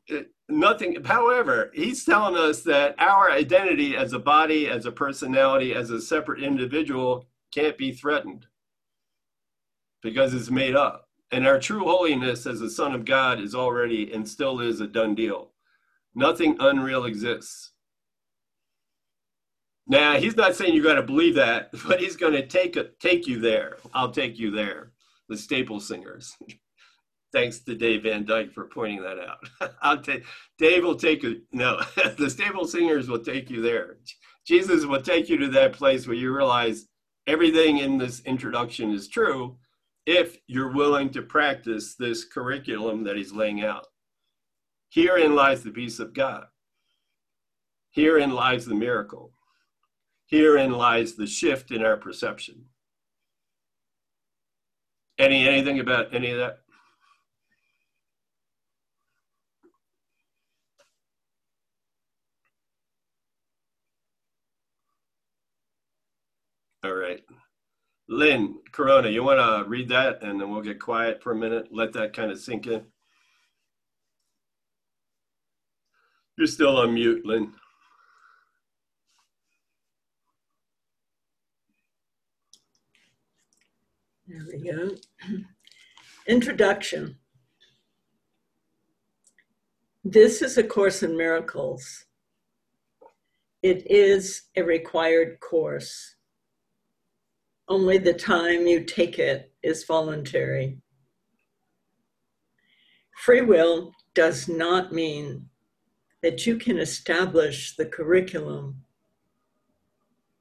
[0.49, 5.89] nothing, however, he's telling us that our identity as a body, as a personality, as
[5.89, 8.47] a separate individual can't be threatened
[10.01, 11.07] because it's made up.
[11.31, 14.87] And our true holiness as a son of God is already and still is a
[14.87, 15.51] done deal.
[16.15, 17.71] Nothing unreal exists.
[19.87, 22.85] Now, he's not saying you got to believe that, but he's going to take a,
[22.99, 23.77] take you there.
[23.93, 24.91] I'll take you there.
[25.27, 26.35] The Staple Singers.
[27.31, 29.73] Thanks to Dave Van Dyke for pointing that out.
[29.81, 30.25] I'll take
[30.57, 31.41] Dave will take you.
[31.51, 31.79] No,
[32.17, 33.97] the Staple Singers will take you there.
[34.47, 36.87] Jesus will take you to that place where you realize
[37.27, 39.57] everything in this introduction is true,
[40.07, 43.85] if you're willing to practice this curriculum that he's laying out.
[44.89, 46.45] Herein lies the peace of God.
[47.91, 49.33] Herein lies the miracle.
[50.25, 52.65] Herein lies the shift in our perception.
[55.19, 56.59] Any anything about any of that?
[66.83, 67.21] All right.
[68.07, 71.67] Lynn Corona, you want to read that and then we'll get quiet for a minute,
[71.71, 72.85] let that kind of sink in.
[76.37, 77.53] You're still on mute, Lynn.
[84.25, 84.95] There we go.
[86.27, 87.17] Introduction.
[90.05, 92.05] This is A Course in Miracles.
[93.61, 96.15] It is a required course
[97.69, 100.79] only the time you take it is voluntary.
[103.15, 105.49] Free will does not mean
[106.23, 108.83] that you can establish the curriculum.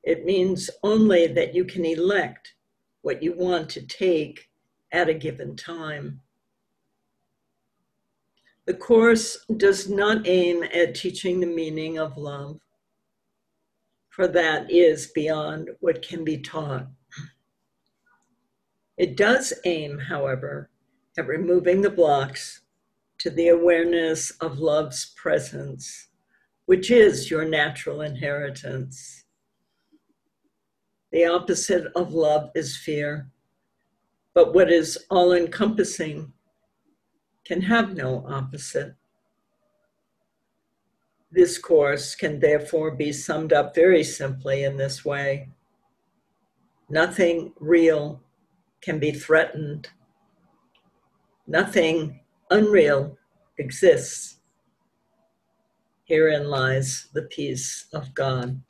[0.02, 2.54] It means only that you can elect
[3.02, 4.48] what you want to take
[4.90, 6.20] at a given time.
[8.64, 12.60] The Course does not aim at teaching the meaning of love,
[14.08, 16.88] for that is beyond what can be taught.
[18.98, 20.70] It does aim, however,
[21.16, 22.62] at removing the blocks
[23.18, 26.08] to the awareness of love's presence,
[26.66, 29.24] which is your natural inheritance.
[31.12, 33.30] The opposite of love is fear,
[34.34, 36.32] but what is all encompassing
[37.44, 38.94] can have no opposite.
[41.30, 45.50] This course can therefore be summed up very simply in this way
[46.88, 48.22] nothing real
[48.80, 49.88] can be threatened.
[51.46, 53.16] Nothing unreal
[53.58, 54.40] exists.
[56.04, 58.62] Herein lies the peace of God.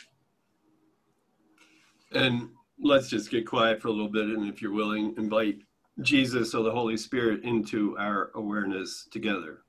[2.13, 4.27] And let's just get quiet for a little bit.
[4.27, 5.59] And if you're willing, invite
[6.03, 9.63] Jesus or the Holy Spirit into our awareness together.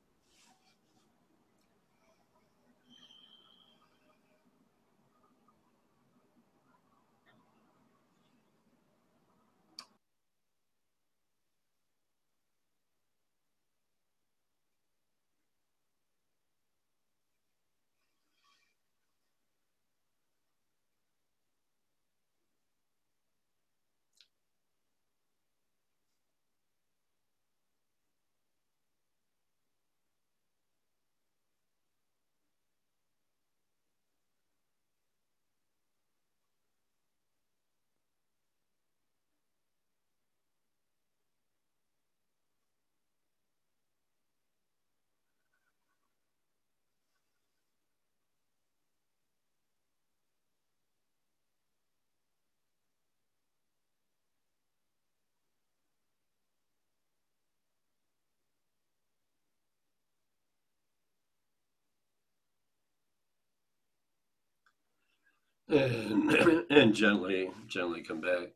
[65.70, 66.32] And,
[66.70, 68.50] and gently, gently come back.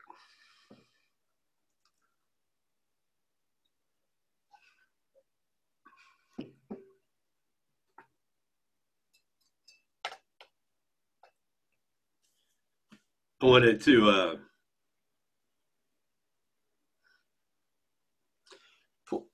[13.42, 14.36] I wanted to uh,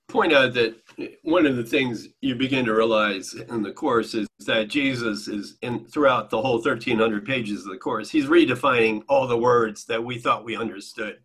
[0.10, 0.76] point out that
[1.22, 5.58] one of the things you begin to realize in the course is that Jesus is
[5.62, 10.04] in throughout the whole 1300 pages of the course, he's redefining all the words that
[10.04, 11.20] we thought we understood.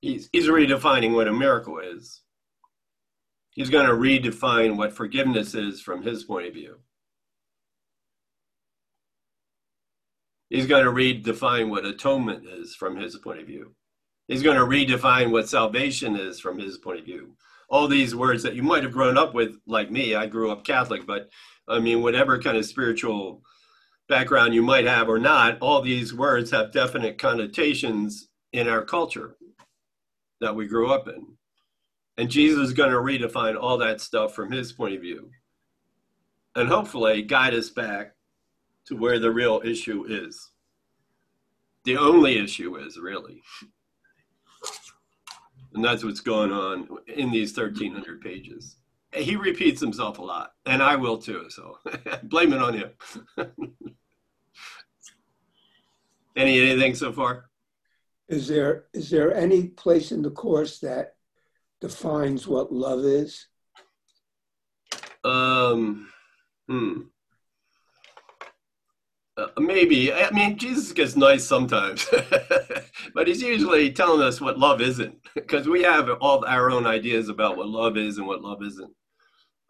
[0.00, 2.22] He's, he's redefining what a miracle is.
[3.50, 6.78] He's going to redefine what forgiveness is from his point of view.
[10.48, 13.74] He's going to redefine what atonement is from his point of view.
[14.28, 17.36] He's going to redefine what salvation is from his point of view.
[17.68, 20.64] All these words that you might have grown up with, like me, I grew up
[20.64, 21.28] Catholic, but
[21.68, 23.42] I mean, whatever kind of spiritual
[24.08, 29.36] background you might have or not, all these words have definite connotations in our culture
[30.40, 31.26] that we grew up in.
[32.18, 35.30] And Jesus is going to redefine all that stuff from his point of view.
[36.54, 38.14] And hopefully guide us back
[38.86, 40.50] to where the real issue is.
[41.84, 43.42] The only issue is, really.
[45.74, 48.76] And that's what's going on in these 1,300 pages.
[49.14, 51.78] He repeats himself a lot, and I will too, so
[52.22, 52.90] blame it on him.
[56.34, 57.50] Any anything so far?
[58.28, 61.16] Is there is there any place in the course that
[61.80, 63.48] defines what love is?
[65.24, 66.08] Um,
[66.68, 67.00] hmm.
[69.36, 70.12] Uh, maybe.
[70.12, 72.06] I mean, Jesus gets nice sometimes,
[73.14, 77.28] but he's usually telling us what love isn't, because we have all our own ideas
[77.28, 78.92] about what love is and what love isn't,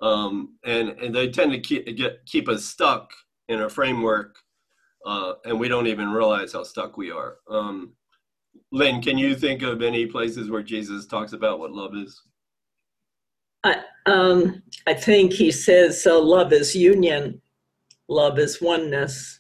[0.01, 3.13] um, and and they tend to keep get keep us stuck
[3.49, 4.37] in a framework,
[5.07, 7.37] uh, and we don't even realize how stuck we are.
[7.49, 7.93] Um,
[8.73, 12.21] Lynn, can you think of any places where Jesus talks about what love is?
[13.63, 17.41] I, um, I think he says uh, love is union,
[18.09, 19.39] love is oneness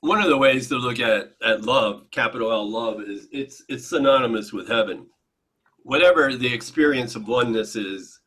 [0.00, 3.86] one of the ways to look at at love, capital L love, is it's it's
[3.86, 5.06] synonymous with heaven.
[5.82, 8.18] Whatever the experience of oneness is,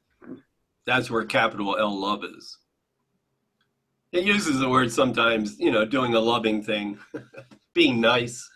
[0.85, 2.57] that's where capital L love is.
[4.11, 6.99] It uses the word sometimes, you know, doing a loving thing,
[7.73, 8.47] being nice,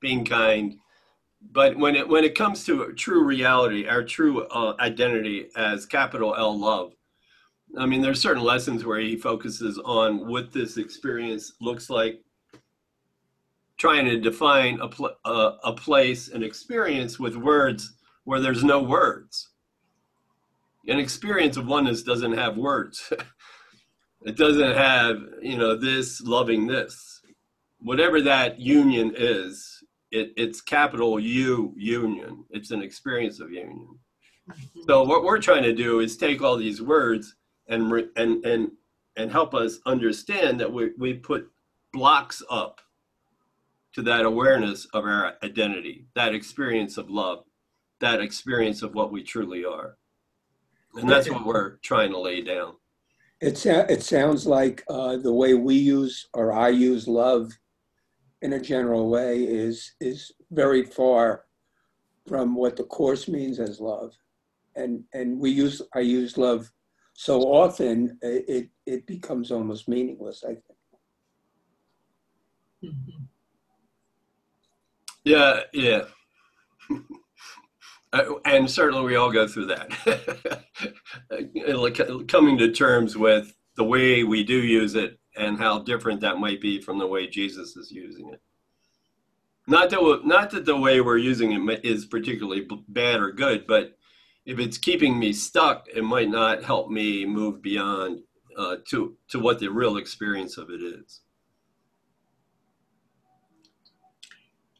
[0.00, 0.76] being kind.
[1.52, 6.36] But when it when it comes to true reality, our true uh, identity as capital
[6.36, 6.92] L love,
[7.76, 12.20] I mean, there's certain lessons where he focuses on what this experience looks like
[13.80, 18.82] trying to define a, pl- uh, a place, an experience with words where there's no
[18.82, 19.48] words.
[20.86, 23.10] An experience of oneness doesn't have words.
[24.26, 27.22] it doesn't have, you know, this loving this.
[27.78, 32.44] Whatever that union is, it, it's capital U union.
[32.50, 33.98] It's an experience of union.
[34.86, 37.34] So what we're trying to do is take all these words
[37.68, 38.72] and and and
[39.16, 41.48] and help us understand that we we put
[41.92, 42.80] blocks up
[43.94, 47.44] to that awareness of our identity, that experience of love,
[48.00, 49.96] that experience of what we truly are.
[50.94, 52.74] And that's what we're trying to lay down.
[53.40, 57.52] It, it sounds like uh, the way we use or I use love
[58.42, 61.44] in a general way is, is very far
[62.26, 64.12] from what the Course means as love.
[64.76, 66.70] And, and we use, I use love
[67.14, 70.64] so often, it, it becomes almost meaningless, I think.
[72.84, 73.19] Mm-hmm.
[75.24, 76.02] Yeah, yeah.
[78.12, 79.88] Uh, and certainly we all go through that.
[82.26, 86.60] Coming to terms with the way we do use it and how different that might
[86.60, 88.42] be from the way Jesus is using it.
[89.68, 93.96] Not that, not that the way we're using it is particularly bad or good, but
[94.44, 98.22] if it's keeping me stuck, it might not help me move beyond
[98.58, 101.20] uh, to, to what the real experience of it is.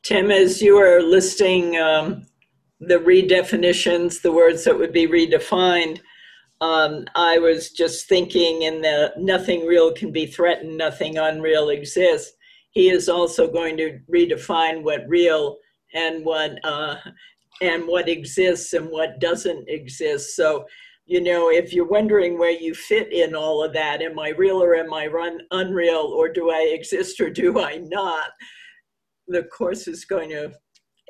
[0.03, 2.27] Tim, as you are listing um,
[2.81, 6.01] the redefinitions, the words that would be redefined,
[6.63, 12.33] um, I was just thinking in the nothing real can be threatened, nothing unreal exists.
[12.71, 15.57] He is also going to redefine what real
[15.95, 16.97] and what uh,
[17.61, 20.35] and what exists and what doesn't exist.
[20.35, 20.65] So,
[21.05, 24.63] you know, if you're wondering where you fit in all of that, am I real
[24.63, 28.31] or am I run unreal, or do I exist or do I not?
[29.31, 30.53] The course is going to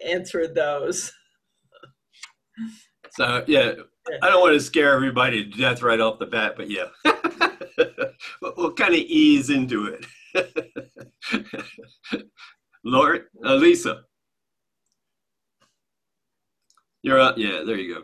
[0.06, 1.12] answer those.
[3.12, 3.72] So yeah,
[4.22, 6.86] I don't want to scare everybody to death right off the bat, but yeah,
[8.42, 10.06] we'll kind of ease into it.
[12.84, 14.04] Lord, uh, Lisa,
[17.02, 17.36] you're up.
[17.38, 18.02] Yeah, there you go.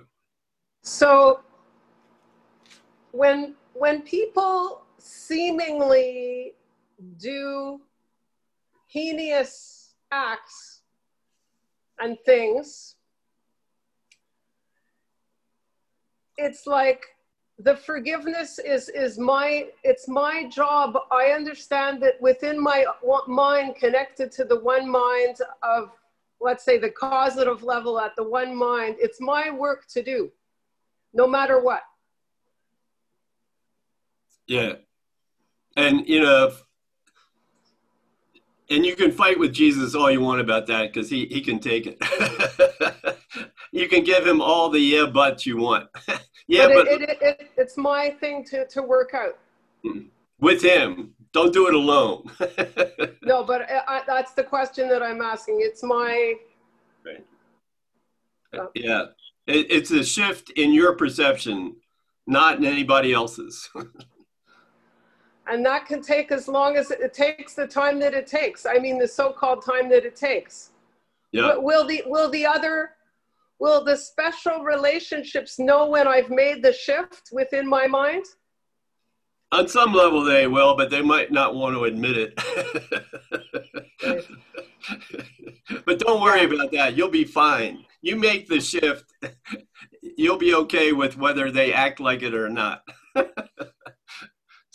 [0.82, 1.40] So
[3.12, 6.54] when when people seemingly
[7.18, 7.80] do
[8.86, 10.82] heinous acts
[11.98, 12.96] and things,
[16.36, 17.04] it's like
[17.58, 20.98] the forgiveness is is my it's my job.
[21.10, 22.84] I understand that within my
[23.26, 25.90] mind connected to the one mind of
[26.40, 30.30] let's say the causative level at the one mind it's my work to do
[31.14, 31.82] no matter what.
[34.46, 34.74] Yeah.
[35.76, 36.52] And you know
[38.70, 41.58] and you can fight with jesus all you want about that because he, he can
[41.58, 41.98] take it
[43.72, 45.88] you can give him all the yeah buts you want
[46.46, 49.38] yeah, but, it, but it, it, it's my thing to, to work out.
[50.40, 51.14] With him.
[51.32, 52.24] Don't do it alone.
[53.22, 55.58] no, but I, that's the question that I'm asking.
[55.60, 56.34] It's my.
[57.04, 57.26] Right.
[58.58, 59.06] Uh, yeah.
[59.46, 61.76] It, it's a shift in your perception,
[62.26, 63.68] not in anybody else's.
[65.46, 68.66] And that can take as long as it takes the time that it takes.
[68.66, 70.70] I mean, the so called time that it takes.
[71.32, 71.56] Yeah.
[71.56, 72.90] Will the, will the other
[73.58, 78.24] will the special relationships know when I've made the shift within my mind?
[79.52, 82.34] On some level, they will, but they might not want to admit it.
[85.86, 86.96] but don't worry about that.
[86.96, 87.84] You'll be fine.
[88.02, 89.12] You make the shift,
[90.02, 92.82] you'll be okay with whether they act like it or not.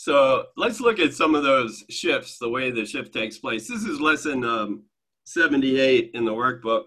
[0.02, 3.68] so let's look at some of those shifts, the way the shift takes place.
[3.68, 4.86] This is lesson um,
[5.26, 6.86] 78 in the workbook.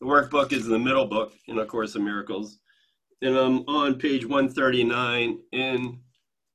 [0.00, 2.58] The workbook is the middle book in A Course in Miracles.
[3.22, 6.00] And I'm on page 139 in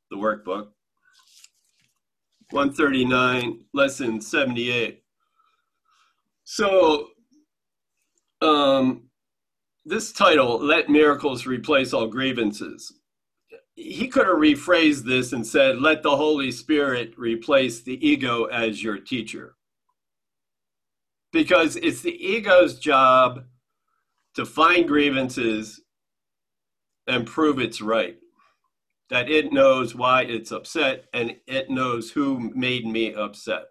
[0.10, 0.68] the workbook.
[2.50, 5.02] 139, lesson 78.
[6.44, 7.08] So,
[8.42, 9.04] um,
[9.86, 12.92] this title, Let Miracles Replace All Grievances,
[13.82, 18.84] he could have rephrased this and said, Let the Holy Spirit replace the ego as
[18.84, 19.56] your teacher
[21.32, 23.46] because it's the ego's job
[24.36, 25.82] to find grievances
[27.08, 28.18] and prove it's right.
[29.10, 33.66] That it knows why it's upset and it knows who made me upset.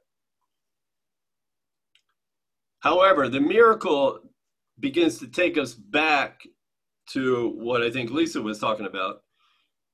[2.80, 4.20] However, the miracle
[4.78, 6.40] begins to take us back
[7.10, 9.22] to what I think Lisa was talking about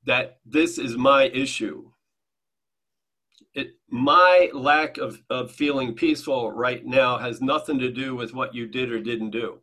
[0.06, 1.90] that this is my issue
[3.56, 8.54] it, my lack of, of feeling peaceful right now has nothing to do with what
[8.54, 9.58] you did or didn't do.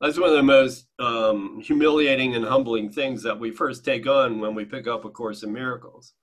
[0.00, 4.38] That's one of the most um, humiliating and humbling things that we first take on
[4.38, 6.14] when we pick up A Course in Miracles.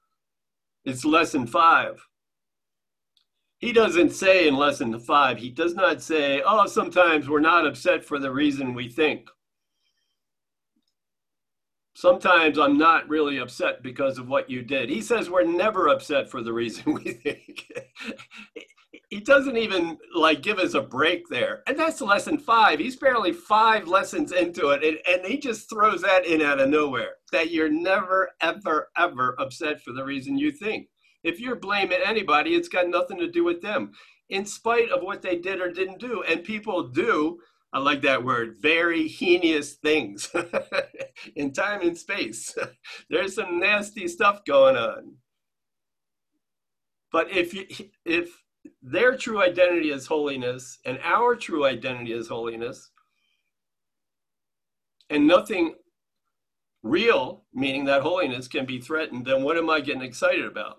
[0.85, 2.01] It's lesson five.
[3.57, 8.05] He doesn't say in lesson five, he does not say, oh, sometimes we're not upset
[8.05, 9.27] for the reason we think
[11.95, 14.89] sometimes I'm not really upset because of what you did.
[14.89, 17.71] He says we're never upset for the reason we think.
[19.09, 21.63] he doesn't even like give us a break there.
[21.67, 22.79] And that's lesson five.
[22.79, 24.83] He's barely five lessons into it.
[24.83, 29.35] And, and he just throws that in out of nowhere that you're never, ever, ever
[29.39, 30.87] upset for the reason you think.
[31.23, 33.93] If you're blaming anybody, it's got nothing to do with them,
[34.29, 36.23] in spite of what they did or didn't do.
[36.23, 37.39] And people do
[37.75, 40.33] I like that word, very heinous things
[41.35, 42.55] in time and space.
[43.09, 45.15] There's some nasty stuff going on.
[47.11, 47.65] But if you,
[48.05, 48.29] if
[48.81, 52.91] their true identity is holiness and our true identity is holiness,
[55.09, 55.75] and nothing
[56.81, 60.77] real, meaning that holiness, can be threatened, then what am I getting excited about?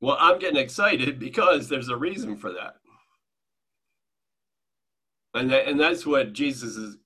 [0.00, 2.76] Well, I'm getting excited because there's a reason for that.
[5.36, 6.96] And, that, and that's what Jesus is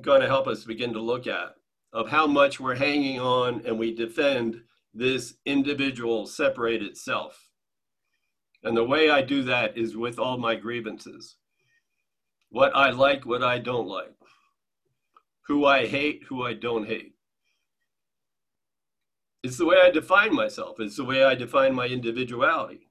[0.00, 1.54] going to help us begin to look at
[1.92, 4.62] of how much we're hanging on and we defend
[4.94, 7.50] this individual separated self.
[8.62, 11.36] And the way I do that is with all my grievances
[12.48, 14.14] what I like, what I don't like,
[15.48, 17.14] who I hate, who I don't hate.
[19.42, 22.88] It's the way I define myself, it's the way I define my individuality.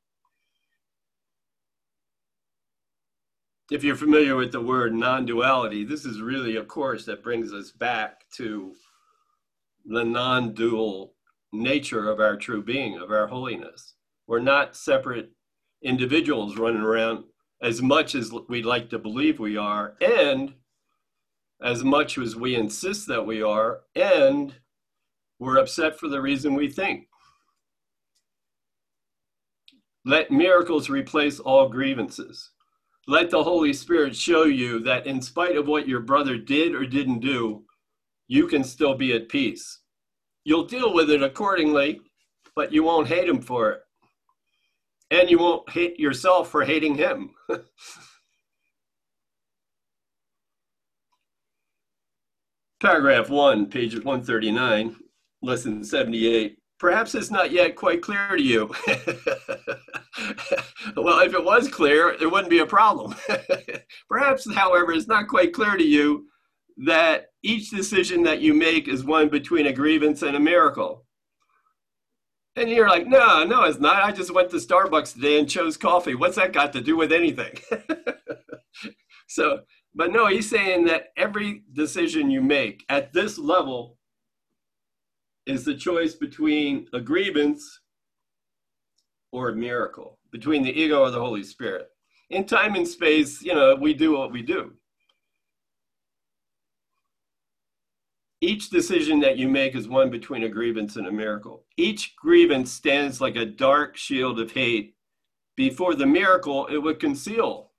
[3.72, 7.72] If you're familiar with the word non-duality, this is really a course that brings us
[7.72, 8.74] back to
[9.86, 11.14] the non-dual
[11.51, 13.95] nature of our true being, of our holiness.
[14.28, 15.32] We're not separate
[15.82, 17.26] individuals running around
[17.61, 20.53] as much as we'd like to believe we are, and
[21.61, 24.53] as much as we insist that we are, and
[25.39, 27.07] we're upset for the reason we think.
[30.03, 32.51] Let miracles replace all grievances
[33.08, 36.86] let the Holy Spirit show you that in spite of what your brother did or
[36.86, 37.64] didn't do,
[38.28, 39.82] you can still be at peace.
[40.45, 42.01] You'll deal with it accordingly,
[42.56, 43.82] but you won't hate him for it.
[45.12, 47.32] And you won't hate yourself for hating him.
[52.82, 54.95] Paragraph 1, page 139,
[55.41, 56.58] lesson 78.
[56.84, 58.69] Perhaps it's not yet quite clear to you.
[60.97, 63.15] well, if it was clear, there wouldn't be a problem.
[64.09, 66.27] Perhaps, however, it's not quite clear to you
[66.86, 71.05] that each decision that you make is one between a grievance and a miracle.
[72.57, 74.03] And you're like, no, no, it's not.
[74.03, 76.15] I just went to Starbucks today and chose coffee.
[76.15, 77.57] What's that got to do with anything?
[79.29, 79.61] so,
[79.95, 83.97] but no, he's saying that every decision you make at this level
[85.45, 87.81] is the choice between a grievance
[89.31, 91.89] or a miracle, between the ego or the Holy Spirit.
[92.29, 94.73] In time and space, you know, we do what we do.
[98.41, 101.63] Each decision that you make is one between a grievance and a miracle.
[101.77, 104.95] Each grievance stands like a dark shield of hate
[105.55, 107.71] before the miracle it would conceal.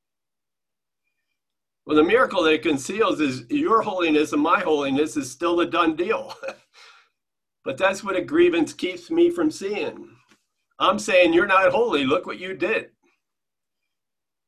[1.84, 5.66] Well, the miracle that it conceals is your holiness and my holiness is still a
[5.66, 6.34] done deal.
[7.64, 10.08] but that's what a grievance keeps me from seeing.
[10.78, 12.04] I'm saying, You're not holy.
[12.04, 12.90] Look what you did.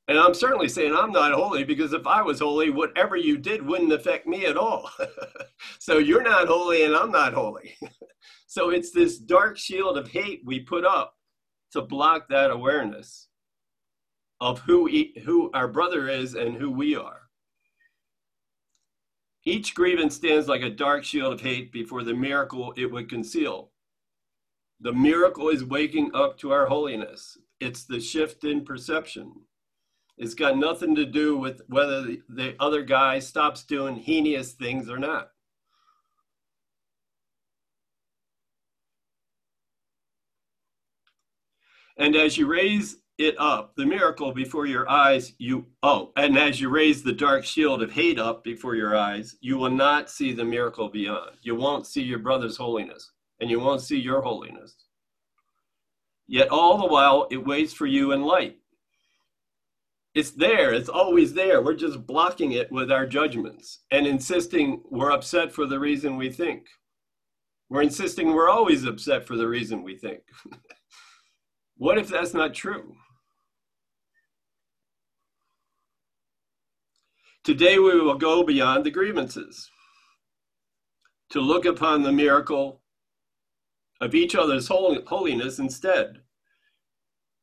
[0.09, 3.67] And I'm certainly saying I'm not holy because if I was holy, whatever you did
[3.67, 4.89] wouldn't affect me at all.
[5.81, 7.77] so you're not holy and I'm not holy.
[8.47, 11.15] so it's this dark shield of hate we put up
[11.73, 13.29] to block that awareness
[14.41, 14.89] of who,
[15.25, 17.23] who our brother is and who we are.
[19.47, 23.71] Each grievance stands like a dark shield of hate before the miracle it would conceal.
[24.81, 27.39] The miracle is waking up to our holiness.
[27.61, 29.33] It's the shift in perception.
[30.19, 34.91] It's got nothing to do with whether the, the other guy stops doing heinous things
[34.91, 35.31] or not.
[41.97, 46.61] And as you raise it up, the miracle before your eyes, you, oh, and as
[46.61, 50.33] you raise the dark shield of hate up before your eyes, you will not see
[50.33, 51.37] the miracle beyond.
[51.43, 54.77] You won't see your brother's holiness, and you won't see your holiness.
[56.27, 58.59] Yet all the while, it waits for you in light.
[60.15, 61.61] It's there it's always there.
[61.61, 66.31] We're just blocking it with our judgments and insisting we're upset for the reason we
[66.31, 66.67] think.
[67.69, 70.21] We're insisting we're always upset for the reason we think.
[71.79, 72.97] What if that's not true
[77.47, 79.71] today we will go beyond the grievances
[81.31, 82.83] to look upon the miracle
[84.01, 86.23] of each other's holiness instead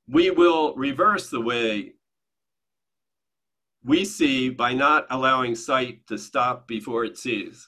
[0.07, 1.93] we will reverse the way
[3.83, 7.67] we see by not allowing sight to stop before it sees.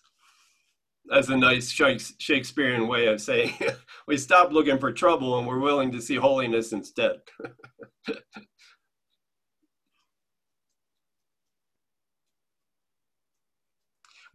[1.06, 3.54] That's a nice Shakespearean way of saying
[4.08, 7.18] we stop looking for trouble and we're willing to see holiness instead.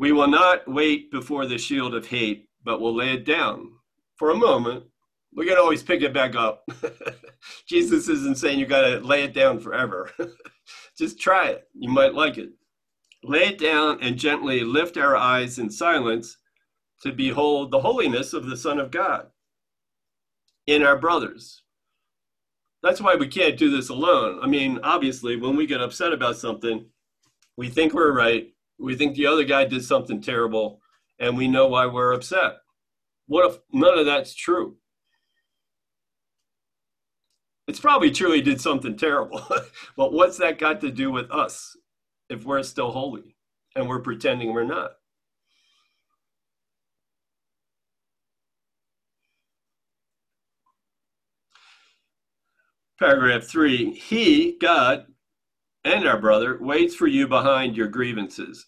[0.01, 3.71] we will not wait before the shield of hate, but will lay it down
[4.17, 4.85] for a moment.
[5.37, 6.67] We can always pick it back up.
[7.69, 10.11] Jesus isn't saying you got to lay it down forever.
[10.99, 11.69] Just try it.
[11.75, 12.49] You might like it.
[13.25, 16.39] Lay it down and gently lift our eyes in silence
[17.03, 19.27] to behold the holiness of the Son of God
[20.67, 21.63] in our brothers.
[22.83, 24.41] That's why we can't do this alone.
[24.43, 26.87] I mean, obviously, when we get upset about something,
[27.59, 28.55] we think we're right.
[28.81, 30.81] We think the other guy did something terrible,
[31.19, 32.59] and we know why we're upset.
[33.27, 34.77] What if none of that's true?
[37.69, 39.43] It's probably true he did something terrible,
[39.97, 41.77] but what's that got to do with us
[42.29, 43.37] if we're still holy
[43.77, 44.93] and we're pretending we're not?
[52.99, 55.07] Paragraph three, he, God,
[55.85, 58.67] and our brother waits for you behind your grievances.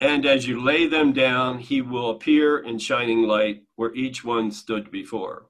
[0.00, 4.50] And as you lay them down, he will appear in shining light where each one
[4.50, 5.46] stood before.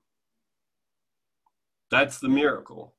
[1.91, 2.95] That's the miracle.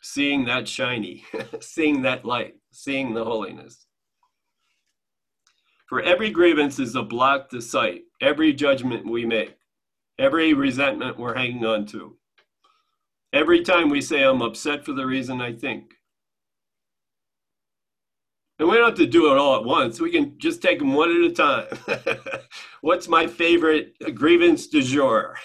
[0.00, 1.24] Seeing that shiny,
[1.60, 3.86] seeing that light, seeing the holiness.
[5.88, 9.56] For every grievance is a block to sight, every judgment we make,
[10.18, 12.16] every resentment we're hanging on to.
[13.32, 15.94] Every time we say, I'm upset for the reason I think,
[18.58, 20.00] and we don't have to do it all at once.
[20.00, 21.66] We can just take them one at a time.
[22.80, 25.36] What's my favorite grievance du jour?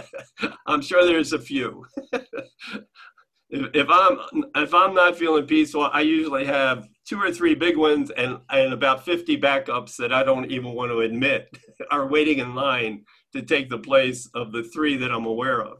[0.66, 1.84] I'm sure there's a few.
[3.50, 8.10] if I'm if I'm not feeling peaceful, I usually have two or three big ones
[8.10, 11.54] and and about 50 backups that I don't even want to admit
[11.90, 13.04] are waiting in line
[13.34, 15.78] to take the place of the three that I'm aware of.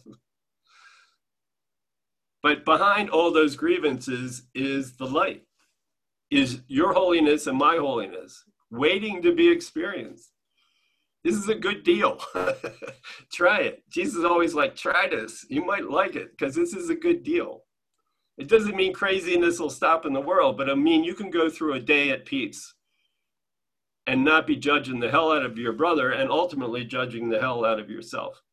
[2.45, 5.47] But behind all those grievances is the light
[6.31, 8.45] is your holiness and my holiness.
[8.71, 10.31] waiting to be experienced.
[11.23, 12.21] This is a good deal.
[13.33, 13.83] try it.
[13.89, 15.47] Jesus is always like, try this.
[15.49, 17.63] You might like it because this is a good deal.
[18.37, 21.49] It doesn't mean craziness will stop in the world, but I mean you can go
[21.49, 22.75] through a day at peace
[24.07, 27.65] and not be judging the hell out of your brother and ultimately judging the hell
[27.65, 28.44] out of yourself.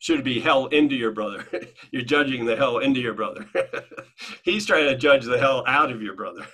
[0.00, 1.46] Should be hell into your brother.
[1.92, 3.46] You're judging the hell into your brother.
[4.42, 6.46] He's trying to judge the hell out of your brother.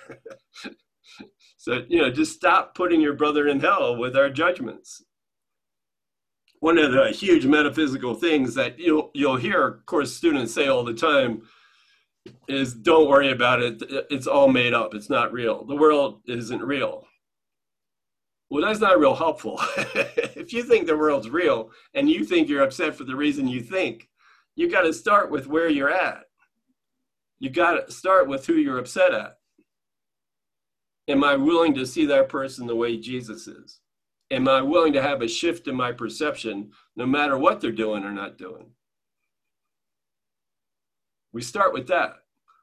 [1.57, 5.01] so, you know, just stop putting your brother in hell with our judgments
[6.59, 10.83] one of the huge metaphysical things that you'll you'll hear, of course, students say all
[10.83, 11.43] the time
[12.47, 13.81] is don't worry about it.
[14.09, 14.93] It's all made up.
[14.93, 15.65] It's not real.
[15.65, 17.06] The world isn't real.
[18.49, 19.59] Well, that's not real helpful.
[19.77, 23.61] if you think the world's real and you think you're upset for the reason you
[23.61, 24.09] think,
[24.55, 26.23] you got to start with where you're at.
[27.39, 29.37] You got to start with who you're upset at.
[31.07, 33.79] Am I willing to see that person the way Jesus is?
[34.31, 38.03] am I willing to have a shift in my perception no matter what they're doing
[38.03, 38.71] or not doing?
[41.33, 42.15] We start with that.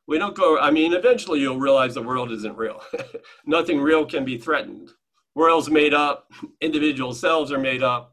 [0.06, 2.82] We don't go, I mean, eventually you'll realize the world isn't real.
[3.46, 4.90] Nothing real can be threatened.
[5.34, 6.30] World's made up,
[6.60, 8.12] individual selves are made up.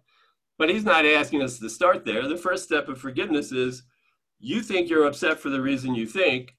[0.58, 2.28] But he's not asking us to start there.
[2.28, 3.84] The first step of forgiveness is
[4.40, 6.56] you think you're upset for the reason you think,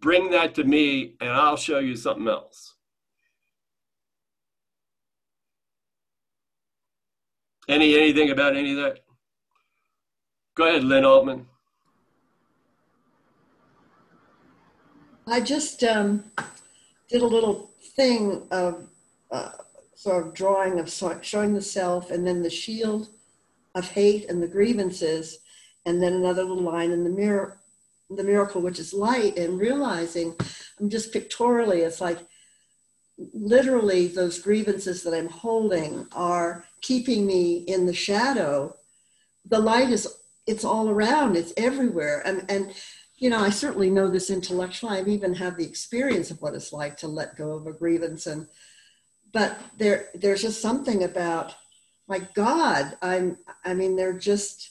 [0.00, 2.74] bring that to me and I'll show you something else.
[7.68, 9.00] Any anything about any of that?
[10.54, 11.46] Go ahead, Lynn Altman.
[15.26, 16.24] I just um,
[17.10, 18.88] did a little thing of
[19.30, 19.50] uh,
[19.98, 20.88] sort of drawing of
[21.22, 23.08] showing the self and then the shield
[23.74, 25.40] of hate and the grievances,
[25.86, 27.58] and then another little line in the mirror,
[28.08, 30.36] the miracle, which is light, and realizing
[30.78, 32.20] I'm just pictorially, it's like
[33.34, 38.76] literally those grievances that I'm holding are keeping me in the shadow.
[39.46, 40.06] The light is,
[40.46, 42.22] it's all around, it's everywhere.
[42.24, 42.72] And, and,
[43.16, 44.96] you know, I certainly know this intellectually.
[44.96, 48.28] I've even had the experience of what it's like to let go of a grievance.
[48.28, 48.46] And,
[49.32, 51.54] but there, there's just something about,
[52.06, 54.70] my God, I'm, I mean, they're just,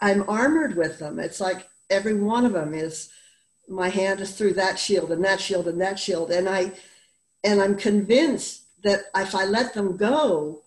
[0.00, 1.18] I'm armored with them.
[1.18, 3.10] It's like every one of them is,
[3.68, 6.30] my hand is through that shield and that shield and that shield.
[6.30, 6.72] And I,
[7.44, 10.62] and I'm convinced that if I let them go,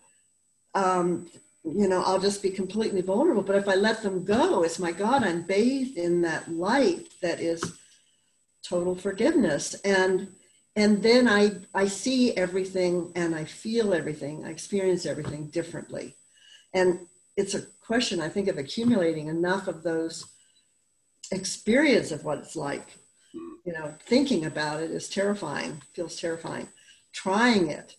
[0.76, 1.30] um,
[1.64, 3.41] you know, I'll just be completely vulnerable.
[3.41, 7.39] But if I let them go, it's my God, I'm bathed in that light that
[7.39, 7.62] is
[8.64, 9.74] total forgiveness.
[9.86, 10.28] And
[10.80, 16.15] and then I I see everything and I feel everything, I experience everything differently.
[16.73, 16.89] And
[17.36, 20.25] it's a question, I think, of accumulating enough of those
[21.32, 22.88] experience of what it's like
[23.65, 26.67] you know, thinking about it is terrifying, feels terrifying.
[27.13, 27.95] Trying it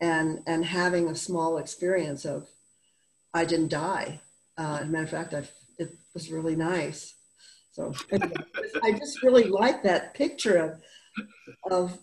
[0.00, 2.48] and and having a small experience of,
[3.34, 4.20] I didn't die.
[4.58, 5.44] Uh, as a matter of fact, I,
[5.78, 7.14] it was really nice.
[7.72, 8.34] So anyway,
[8.82, 10.82] I just really like that picture of,
[11.70, 11.98] of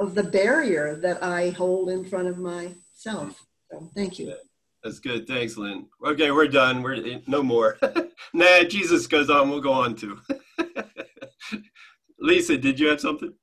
[0.00, 3.46] of the barrier that I hold in front of myself.
[3.70, 4.34] So thank you.
[4.82, 5.26] That's good.
[5.28, 5.86] Thanks, Lynn.
[6.04, 6.82] Okay, we're done.
[6.82, 7.76] We're no more.
[8.32, 9.50] nah, Jesus goes on.
[9.50, 10.18] We'll go on too.
[12.18, 13.34] Lisa, did you have something?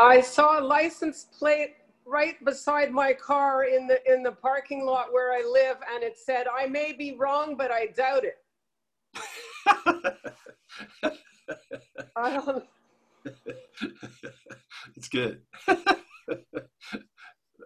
[0.00, 5.12] I saw a license plate right beside my car in the in the parking lot
[5.12, 8.38] where I live, and it said, "I may be wrong, but I doubt it."
[12.16, 12.64] I um, don't.
[14.96, 15.40] it's good.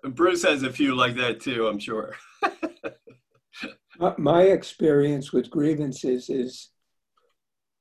[0.04, 2.14] Bruce has a few like that too, I'm sure.
[4.18, 6.70] My experience with grievances is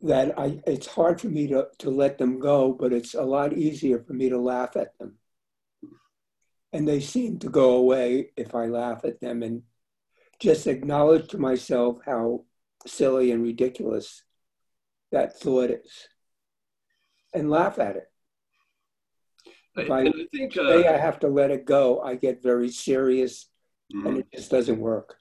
[0.02, 3.54] that I it's hard for me to, to let them go, but it's a lot
[3.54, 5.16] easier for me to laugh at them.
[6.74, 9.64] And they seem to go away if I laugh at them and
[10.40, 12.46] just acknowledge to myself how
[12.86, 14.24] silly and ridiculous
[15.12, 16.08] that thought is
[17.34, 18.12] and laugh at it.
[19.76, 22.70] If I, I think, uh, say I have to let it go, I get very
[22.70, 23.48] serious
[23.94, 24.08] mm-hmm.
[24.08, 25.16] and it just doesn't work.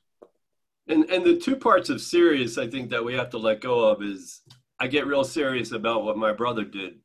[0.88, 3.88] And and the two parts of serious I think that we have to let go
[3.88, 4.40] of is
[4.78, 7.00] I get real serious about what my brother did.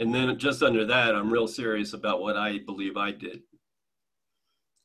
[0.00, 3.42] And then just under that, I'm real serious about what I believe I did.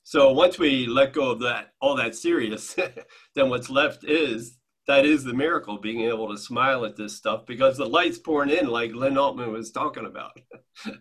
[0.03, 2.75] So once we let go of that, all that serious,
[3.35, 4.57] then what's left is
[4.87, 8.49] that is the miracle, being able to smile at this stuff because the light's pouring
[8.49, 10.37] in, like Lynn Altman was talking about.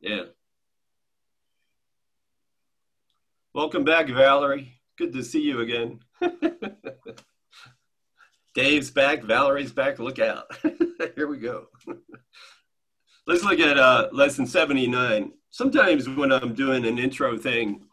[0.00, 0.22] yeah.
[3.52, 4.80] Welcome back, Valerie.
[4.96, 6.00] Good to see you again.
[8.54, 9.98] Dave's back, Valerie's back.
[9.98, 10.46] Look out.
[11.14, 11.66] Here we go.
[13.26, 15.32] Let's look at uh, lesson 79.
[15.50, 17.87] Sometimes when I'm doing an intro thing,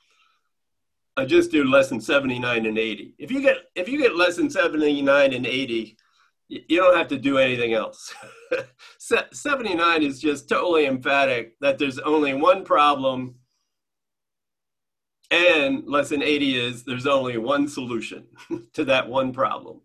[1.18, 3.16] I just do lesson 79 and 80.
[3.18, 5.98] If you get if you get lesson 79 and 80,
[6.48, 8.14] you don't have to do anything else.
[9.32, 13.36] 79 is just totally emphatic that there's only one problem
[15.32, 18.26] and lesson 80 is there's only one solution
[18.74, 19.82] to that one problem.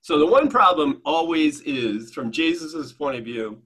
[0.00, 3.62] So the one problem always is, from Jesus's point of view,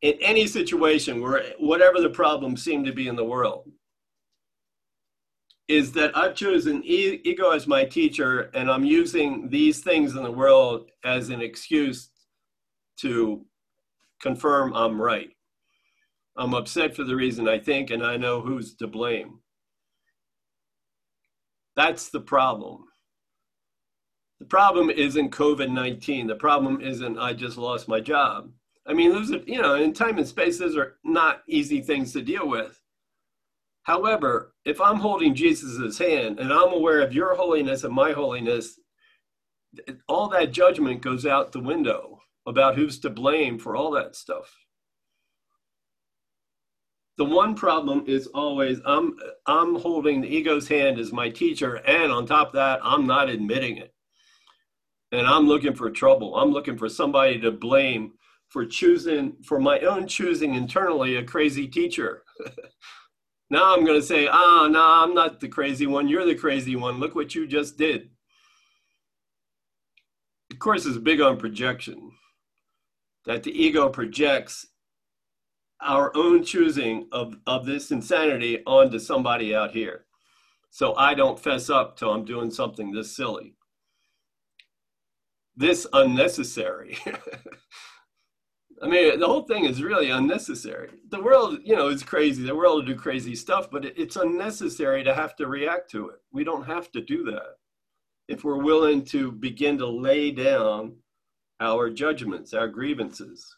[0.00, 3.70] in any situation where whatever the problem seemed to be in the world,
[5.68, 10.22] is that I've chosen e- ego as my teacher, and I'm using these things in
[10.22, 12.10] the world as an excuse
[13.00, 13.44] to
[14.20, 15.30] confirm I'm right.
[16.36, 19.40] I'm upset for the reason I think, and I know who's to blame.
[21.74, 22.84] That's the problem.
[24.38, 26.26] The problem isn't COVID 19.
[26.26, 28.50] The problem isn't I just lost my job.
[28.86, 32.12] I mean, those are, you know, in time and space, those are not easy things
[32.12, 32.75] to deal with.
[33.86, 38.80] However, if I'm holding Jesus' hand and I'm aware of your holiness and my holiness,
[40.08, 44.52] all that judgment goes out the window about who's to blame for all that stuff.
[47.16, 49.16] The one problem is always I'm
[49.46, 53.28] I'm holding the ego's hand as my teacher, and on top of that, I'm not
[53.28, 53.94] admitting it.
[55.12, 56.34] And I'm looking for trouble.
[56.34, 58.14] I'm looking for somebody to blame
[58.48, 62.24] for choosing for my own choosing internally a crazy teacher.
[63.48, 66.08] Now I'm going to say, ah, oh, no, I'm not the crazy one.
[66.08, 66.98] You're the crazy one.
[66.98, 68.10] Look what you just did.
[70.50, 72.12] Of course, it's big on projection,
[73.24, 74.66] that the ego projects
[75.80, 80.06] our own choosing of, of this insanity onto somebody out here.
[80.70, 83.54] So I don't fess up till I'm doing something this silly,
[85.56, 86.98] this unnecessary.
[88.82, 90.90] I mean, the whole thing is really unnecessary.
[91.08, 92.42] The world, you know, is crazy.
[92.42, 96.20] The world will do crazy stuff, but it's unnecessary to have to react to it.
[96.30, 97.56] We don't have to do that
[98.28, 100.96] if we're willing to begin to lay down
[101.58, 103.56] our judgments, our grievances,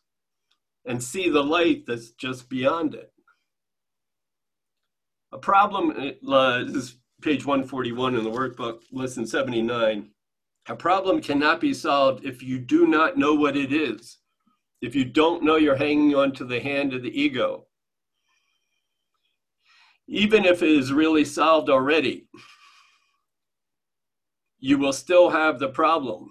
[0.84, 3.12] and see the light that's just beyond it.
[5.32, 5.90] A problem,
[6.28, 10.10] uh, this is page 141 in the workbook, lesson 79.
[10.68, 14.17] A problem cannot be solved if you do not know what it is
[14.80, 17.66] if you don't know you're hanging on to the hand of the ego,
[20.06, 22.28] even if it is really solved already,
[24.58, 26.30] you will still have the problem.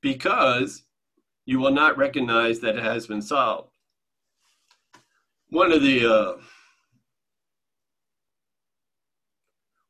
[0.00, 0.84] Because
[1.44, 3.70] you will not recognize that it has been solved.
[5.48, 6.32] One of the uh,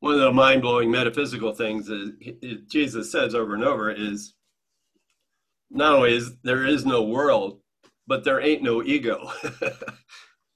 [0.01, 4.33] one of the mind blowing metaphysical things that Jesus says over and over is
[5.69, 7.61] not only is there is no world,
[8.07, 9.31] but there ain't no ego.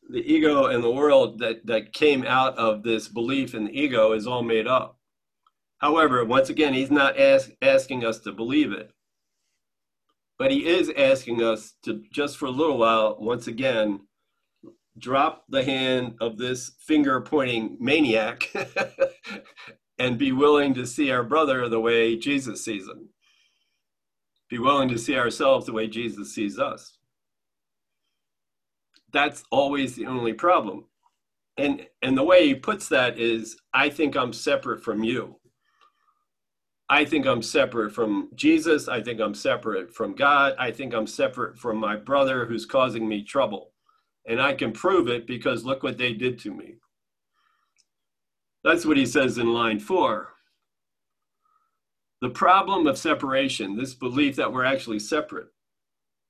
[0.10, 4.14] the ego and the world that, that came out of this belief in the ego
[4.14, 4.98] is all made up.
[5.78, 8.92] However, once again, he's not ask, asking us to believe it,
[10.40, 14.02] but he is asking us to just for a little while, once again,
[14.98, 18.52] drop the hand of this finger pointing maniac
[20.00, 23.10] and be willing to see our brother the way Jesus sees him.
[24.50, 26.98] Be willing to see ourselves the way Jesus sees us.
[29.12, 30.86] That's always the only problem.
[31.58, 35.38] And and the way he puts that is I think I'm separate from you.
[36.90, 38.88] I think I'm separate from Jesus.
[38.88, 40.54] I think I'm separate from God.
[40.60, 43.72] I think I'm separate from my brother who's causing me trouble.
[44.28, 46.76] And I can prove it because look what they did to me.
[48.64, 50.30] That's what he says in line four.
[52.22, 55.50] The problem of separation, this belief that we're actually separate,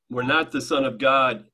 [0.09, 1.45] we're not the Son of God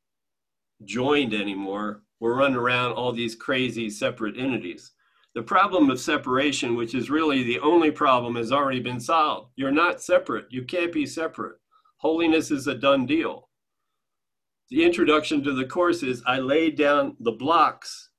[0.83, 2.01] joined anymore.
[2.19, 4.93] We're running around all these crazy separate entities.
[5.35, 9.51] The problem of separation, which is really the only problem, has already been solved.
[9.55, 10.45] You're not separate.
[10.49, 11.57] You can't be separate.
[11.97, 13.49] Holiness is a done deal
[14.71, 18.09] the introduction to the course is I laid down the blocks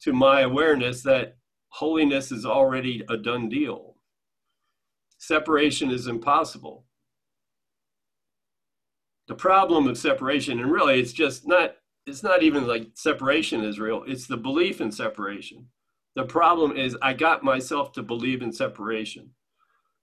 [0.00, 1.36] to my awareness that
[1.68, 3.94] holiness is already a done deal.
[5.18, 6.84] Separation is impossible.
[9.28, 13.78] The problem of separation, and really it's just not, it's not even like separation is
[13.78, 15.68] real, it's the belief in separation.
[16.16, 19.30] The problem is I got myself to believe in separation.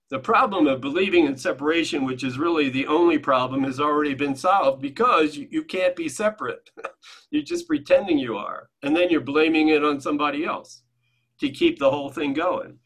[0.09, 4.35] The problem of believing in separation, which is really the only problem, has already been
[4.35, 6.69] solved because you, you can't be separate.
[7.31, 8.69] you're just pretending you are.
[8.83, 10.83] And then you're blaming it on somebody else
[11.41, 12.79] to keep the whole thing going.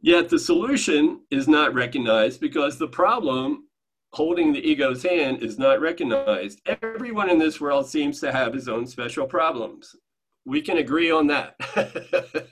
[0.00, 3.64] Yet the solution is not recognized because the problem
[4.12, 6.60] holding the ego's hand is not recognized.
[6.66, 9.96] Everyone in this world seems to have his own special problems.
[10.44, 11.56] We can agree on that.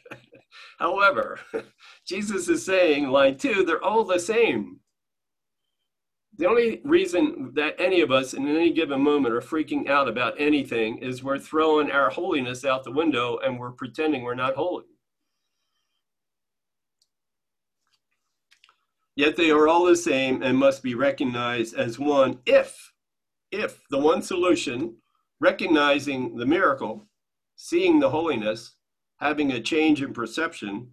[0.83, 1.39] However,
[2.05, 4.81] Jesus is saying, line two, they're all the same.
[6.37, 10.41] The only reason that any of us in any given moment are freaking out about
[10.41, 14.87] anything is we're throwing our holiness out the window and we're pretending we're not holy.
[19.15, 22.93] Yet they are all the same and must be recognized as one if,
[23.53, 24.97] if the one solution,
[25.39, 27.07] recognizing the miracle,
[27.55, 28.75] seeing the holiness,
[29.23, 30.89] having a change in perception,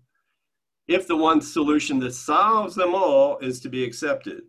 [0.88, 4.44] if the one solution that solves them all is to be accepted.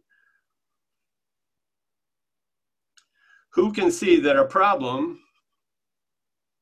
[3.55, 5.20] Who can see that a problem,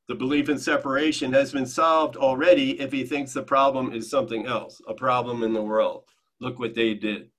[0.06, 4.46] the belief in separation, has been solved already if he thinks the problem is something
[4.46, 6.04] else, a problem in the world?
[6.40, 7.30] Look what they did.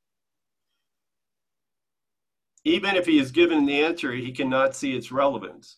[2.65, 5.77] Even if he is given the answer, he cannot see its relevance.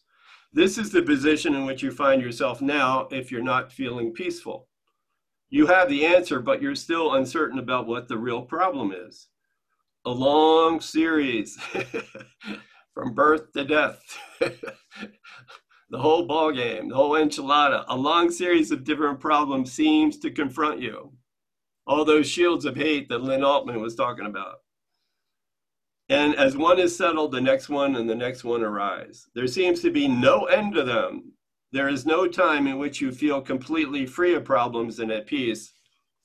[0.54, 4.68] This is the position in which you find yourself now if you're not feeling peaceful.
[5.50, 9.28] You have the answer, but you're still uncertain about what the real problem is.
[10.06, 11.58] A long series
[12.94, 14.02] from birth to death.
[14.40, 20.32] the whole ball game, the whole enchilada, a long series of different problems seems to
[20.32, 21.14] confront you
[21.88, 24.61] all those shields of hate that Lynn Altman was talking about.
[26.12, 29.30] And as one is settled, the next one and the next one arise.
[29.34, 31.32] There seems to be no end to them.
[31.72, 35.72] There is no time in which you feel completely free of problems and at peace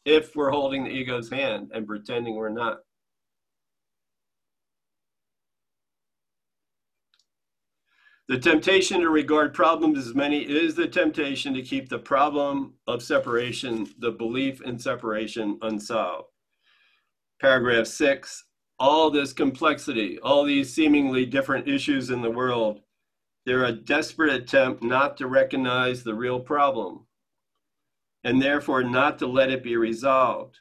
[0.05, 2.78] if we're holding the ego's hand and pretending we're not.
[8.26, 13.05] The temptation to regard problems as many is the temptation to keep the problem of
[13.05, 16.30] separation, the belief in separation, unsolved.
[17.41, 18.43] Paragraph six
[18.79, 22.81] all this complexity, all these seemingly different issues in the world,
[23.45, 27.07] they're a desperate attempt not to recognize the real problem
[28.24, 30.59] and therefore not to let it be resolved.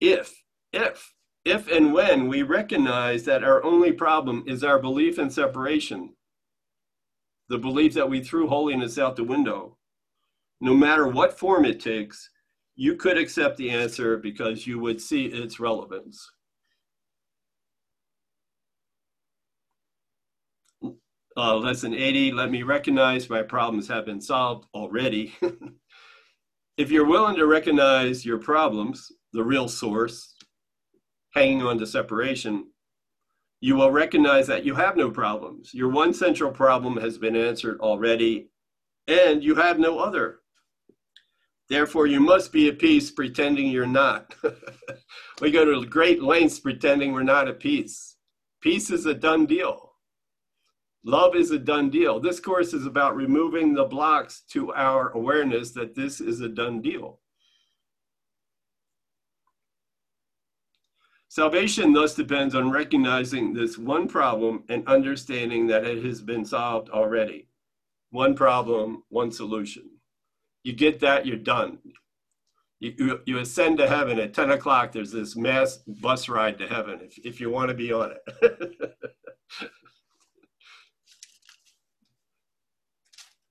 [0.00, 0.42] If,
[0.72, 1.12] if,
[1.44, 6.14] if and when we recognize that our only problem is our belief in separation,
[7.48, 9.76] the belief that we threw holiness out the window.
[10.60, 12.30] No matter what form it takes,
[12.76, 16.30] you could accept the answer because you would see its relevance.
[21.42, 25.34] Uh, lesson 80, let me recognize my problems have been solved already.
[26.76, 30.34] if you're willing to recognize your problems, the real source,
[31.32, 32.66] hanging on to separation,
[33.62, 35.72] you will recognize that you have no problems.
[35.72, 38.50] Your one central problem has been answered already,
[39.08, 40.40] and you have no other.
[41.70, 44.34] Therefore, you must be at peace pretending you're not.
[45.40, 48.16] we go to great lengths pretending we're not at peace.
[48.60, 49.89] Peace is a done deal.
[51.04, 52.20] Love is a done deal.
[52.20, 56.82] This course is about removing the blocks to our awareness that this is a done
[56.82, 57.20] deal.
[61.28, 66.90] Salvation thus depends on recognizing this one problem and understanding that it has been solved
[66.90, 67.46] already.
[68.10, 69.84] One problem, one solution.
[70.64, 71.78] You get that, you're done.
[72.80, 74.92] You, you, you ascend to heaven at 10 o'clock.
[74.92, 78.94] There's this mass bus ride to heaven if, if you want to be on it.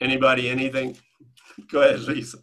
[0.01, 0.97] Anybody, anything?
[1.71, 2.37] Go ahead, Lisa.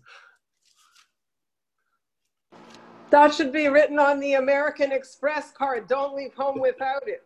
[3.11, 5.88] That should be written on the American Express card.
[5.88, 7.22] Don't leave home without it.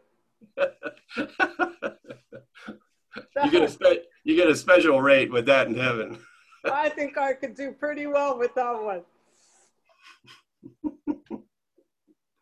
[3.44, 6.18] you get a you get a special rate with that in heaven.
[6.70, 9.02] I think I could do pretty well with that one.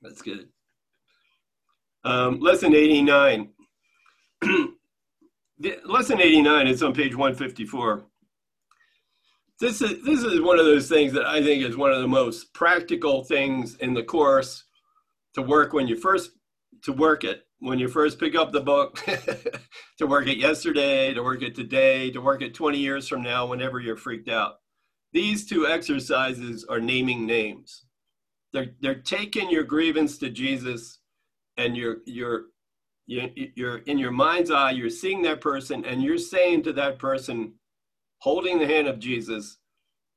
[0.03, 0.49] That's good.
[2.05, 3.51] Um, lesson 89.
[5.59, 8.05] the, lesson 89 is on page 154
[9.61, 12.09] this is this is one of those things that I think is one of the
[12.09, 14.65] most practical things in the course
[15.35, 16.31] to work when you first
[16.85, 19.05] to work it when you first pick up the book
[19.99, 23.47] to work it yesterday to work it today to work it 20 years from now
[23.47, 24.57] whenever you're freaked out.
[25.13, 27.85] These two exercises are naming names.
[28.53, 31.01] They're they're taking your grievance to Jesus
[31.57, 32.45] and you're you're
[33.09, 37.55] you're in your mind's eye you're seeing that person and you're saying to that person
[38.19, 39.59] holding the hand of Jesus,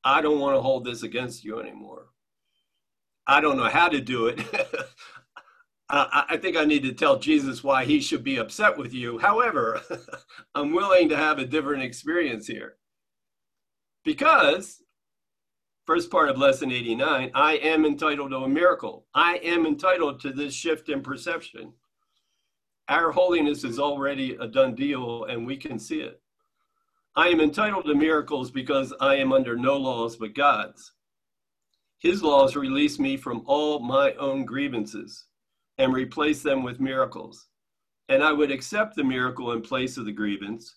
[0.04, 2.08] I don't want to hold this against you anymore.
[3.28, 4.40] I don't know how to do it.
[5.90, 9.20] I, I, think I need to tell Jesus why he should be upset with you.
[9.20, 9.82] However,
[10.56, 12.78] I'm willing to have a different experience here.
[14.04, 14.82] Because
[15.86, 19.06] first part of lesson 89, I am entitled to a miracle.
[19.14, 21.74] I am entitled to this shift in perception.
[22.92, 26.20] Our holiness is already a done deal and we can see it.
[27.16, 30.92] I am entitled to miracles because I am under no laws but God's.
[32.00, 35.28] His laws release me from all my own grievances
[35.78, 37.48] and replace them with miracles.
[38.10, 40.76] And I would accept the miracle in place of the grievance,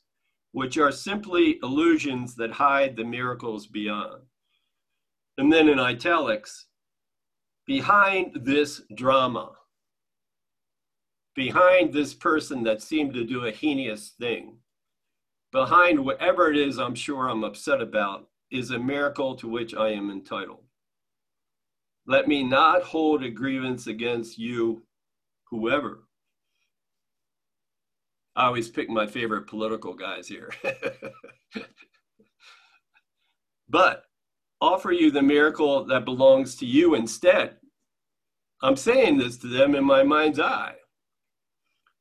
[0.52, 4.22] which are simply illusions that hide the miracles beyond.
[5.36, 6.66] And then in italics,
[7.66, 9.50] behind this drama,
[11.34, 14.58] behind this person that seemed to do a heinous thing,
[15.52, 19.90] behind whatever it is I'm sure I'm upset about, is a miracle to which I
[19.90, 20.64] am entitled.
[22.06, 24.82] Let me not hold a grievance against you,
[25.50, 26.04] whoever.
[28.36, 30.50] I always pick my favorite political guys here.
[33.68, 34.04] but
[34.60, 37.56] offer you the miracle that belongs to you instead.
[38.62, 40.74] I'm saying this to them in my mind's eye.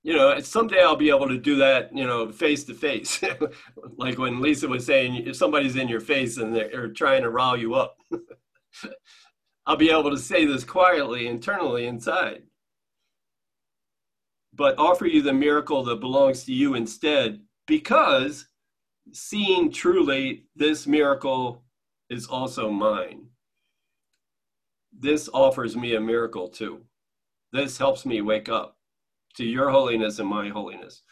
[0.04, 3.24] You know, someday I'll be able to do that, you know, face to face.
[3.98, 7.56] Like when Lisa was saying, if somebody's in your face and they're trying to rile
[7.56, 7.98] you up,
[9.66, 12.44] I'll be able to say this quietly, internally, inside.
[14.54, 18.48] But offer you the miracle that belongs to you instead, because
[19.14, 21.64] seeing truly this miracle
[22.10, 23.28] is also mine.
[24.92, 26.82] This offers me a miracle too.
[27.54, 28.78] This helps me wake up
[29.36, 31.04] to your holiness and my holiness.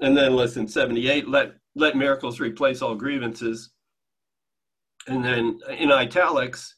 [0.00, 3.70] And then lesson 78, let, let miracles replace all grievances.
[5.06, 6.76] And then in italics,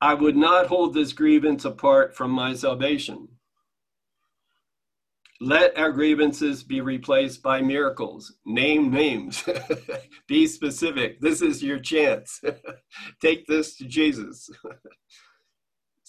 [0.00, 3.28] I would not hold this grievance apart from my salvation.
[5.42, 8.34] Let our grievances be replaced by miracles.
[8.44, 9.42] Name names.
[10.28, 11.20] be specific.
[11.20, 12.40] This is your chance.
[13.22, 14.50] Take this to Jesus.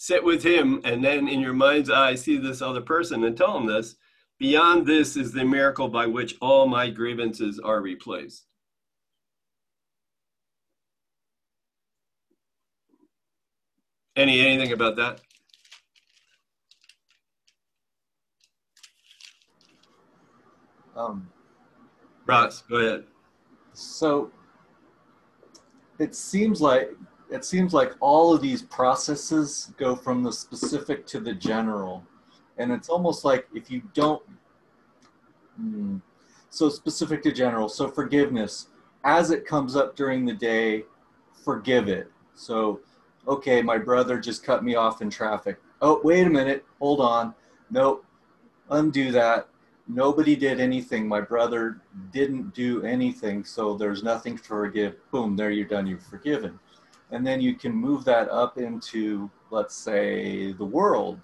[0.01, 3.55] Sit with him, and then in your mind's eye, see this other person and tell
[3.55, 3.97] him this.
[4.39, 8.47] Beyond this is the miracle by which all my grievances are replaced.
[14.15, 15.21] Any anything about that?
[20.95, 21.29] Um,
[22.25, 23.03] Ross, go ahead.
[23.73, 24.31] so
[25.99, 26.89] it seems like
[27.31, 32.03] it seems like all of these processes go from the specific to the general,
[32.57, 34.21] and it's almost like if you don't.
[35.57, 35.97] Hmm,
[36.49, 37.69] so specific to general.
[37.69, 38.67] So forgiveness,
[39.05, 40.83] as it comes up during the day,
[41.43, 42.11] forgive it.
[42.35, 42.81] So,
[43.27, 45.57] okay, my brother just cut me off in traffic.
[45.81, 47.33] Oh, wait a minute, hold on.
[47.69, 48.05] Nope,
[48.69, 49.47] undo that
[49.87, 51.07] nobody did anything.
[51.07, 54.95] My brother didn't do anything, so there's nothing to forgive.
[55.11, 56.59] Boom, there you're done, you're forgiven.
[57.11, 61.19] And then you can move that up into, let's say, the world.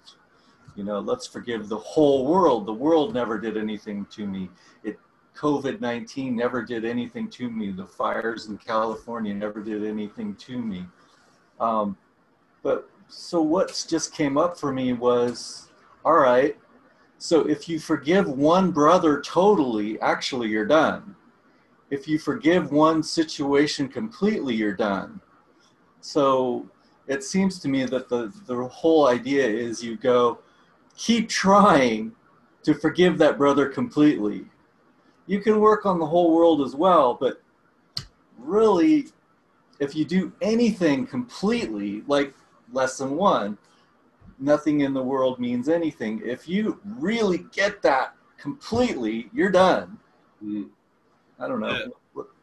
[0.76, 2.66] You know, let's forgive the whole world.
[2.66, 4.50] The world never did anything to me.
[4.84, 4.98] It
[5.34, 7.70] COVID 19 never did anything to me.
[7.70, 10.84] The fires in California never did anything to me.
[11.58, 11.96] Um,
[12.62, 15.70] but so what's just came up for me was
[16.04, 16.56] all right,
[17.18, 21.16] so if you forgive one brother totally, actually you're done.
[21.90, 25.20] If you forgive one situation completely, you're done.
[26.00, 26.66] So
[27.06, 30.38] it seems to me that the, the whole idea is you go,
[30.96, 32.12] keep trying
[32.62, 34.44] to forgive that brother completely.
[35.26, 37.42] You can work on the whole world as well, but
[38.38, 39.08] really,
[39.80, 42.34] if you do anything completely, like
[42.72, 43.58] lesson one,
[44.38, 46.20] nothing in the world means anything.
[46.24, 49.98] If you really get that completely, you're done.
[50.44, 50.68] Mm.
[51.38, 51.92] I don't know.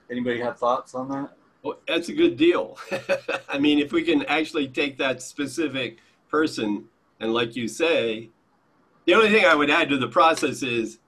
[0.09, 1.31] Anybody have thoughts on that?
[1.65, 2.77] Well, that's a good deal.
[3.49, 5.97] I mean, if we can actually take that specific
[6.29, 6.85] person
[7.19, 8.29] and, like you say,
[9.05, 10.99] the only thing I would add to the process is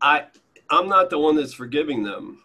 [0.00, 0.26] I
[0.70, 2.44] I'm not the one that's forgiving them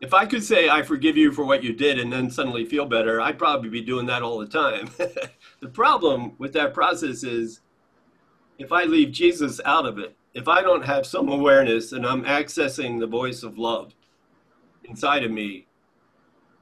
[0.00, 2.86] if I could say I forgive you for what you did and then suddenly feel
[2.86, 4.88] better, I'd probably be doing that all the time.
[5.60, 7.60] the problem with that process is
[8.58, 12.24] if I leave Jesus out of it, if I don't have some awareness and I'm
[12.24, 13.92] accessing the voice of love
[14.84, 15.66] inside of me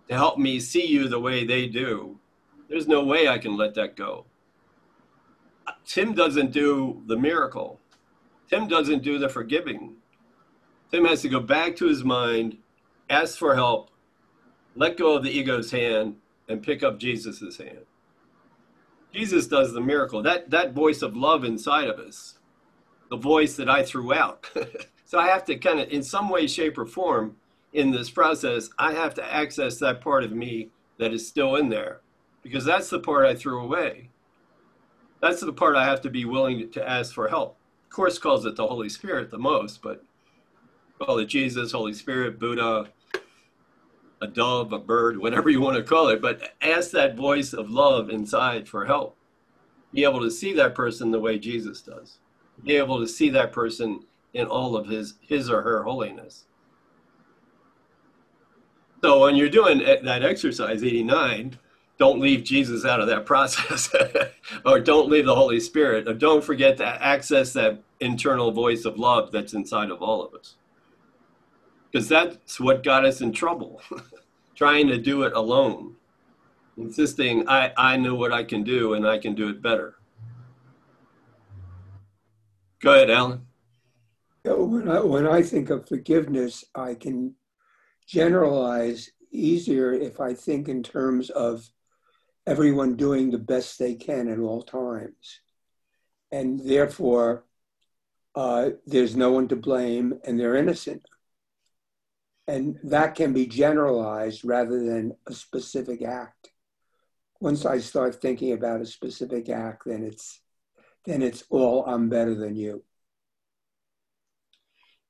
[0.08, 2.18] to help me see you the way they do,
[2.68, 4.26] there's no way I can let that go.
[5.86, 7.80] Tim doesn't do the miracle.
[8.48, 9.96] Tim doesn't do the forgiving.
[10.90, 12.58] Tim has to go back to his mind
[13.10, 13.90] ask for help,
[14.74, 16.16] let go of the ego's hand,
[16.48, 17.86] and pick up Jesus's hand.
[19.12, 20.22] Jesus does the miracle.
[20.22, 22.38] That that voice of love inside of us,
[23.10, 24.46] the voice that I threw out.
[25.04, 27.36] so I have to kind of, in some way, shape, or form,
[27.72, 31.68] in this process, I have to access that part of me that is still in
[31.68, 32.00] there
[32.42, 34.10] because that's the part I threw away.
[35.20, 37.56] That's the part I have to be willing to ask for help.
[37.86, 40.02] Of course, calls it the Holy Spirit the most, but
[40.98, 42.88] call it Jesus, Holy Spirit, Buddha,
[44.20, 46.20] a dove, a bird, whatever you want to call it.
[46.20, 49.16] But ask that voice of love inside for help.
[49.92, 52.18] Be able to see that person the way Jesus does.
[52.62, 54.04] Be able to see that person
[54.34, 56.44] in all of his his or her holiness.
[59.00, 61.56] So when you're doing that exercise 89,
[61.98, 63.94] don't leave Jesus out of that process,
[64.64, 68.98] or don't leave the Holy Spirit, or don't forget to access that internal voice of
[68.98, 70.54] love that's inside of all of us.
[71.90, 73.82] Because that's what got us in trouble,
[74.54, 75.96] trying to do it alone,
[76.76, 79.96] insisting I, I know what I can do and I can do it better.
[82.80, 83.42] Go ahead, Alan.
[84.44, 87.34] When I, when I think of forgiveness, I can
[88.08, 91.68] generalize easier if I think in terms of
[92.46, 95.40] everyone doing the best they can at all times.
[96.32, 97.44] And therefore,
[98.34, 101.02] uh, there's no one to blame and they're innocent.
[102.46, 106.50] And that can be generalized rather than a specific act.
[107.40, 110.40] Once I start thinking about a specific act, then it's
[111.04, 112.82] then it's all I'm better than you.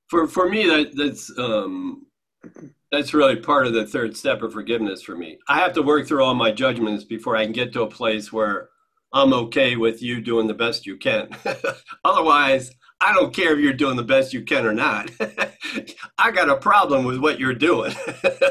[0.08, 2.06] For for me, that that's um,
[2.90, 5.38] that's really part of the third step of forgiveness for me.
[5.48, 8.32] I have to work through all my judgments before I can get to a place
[8.32, 8.70] where
[9.12, 11.30] I'm okay with you doing the best you can.
[12.04, 15.10] Otherwise, I don't care if you're doing the best you can or not.
[16.18, 17.94] I got a problem with what you're doing.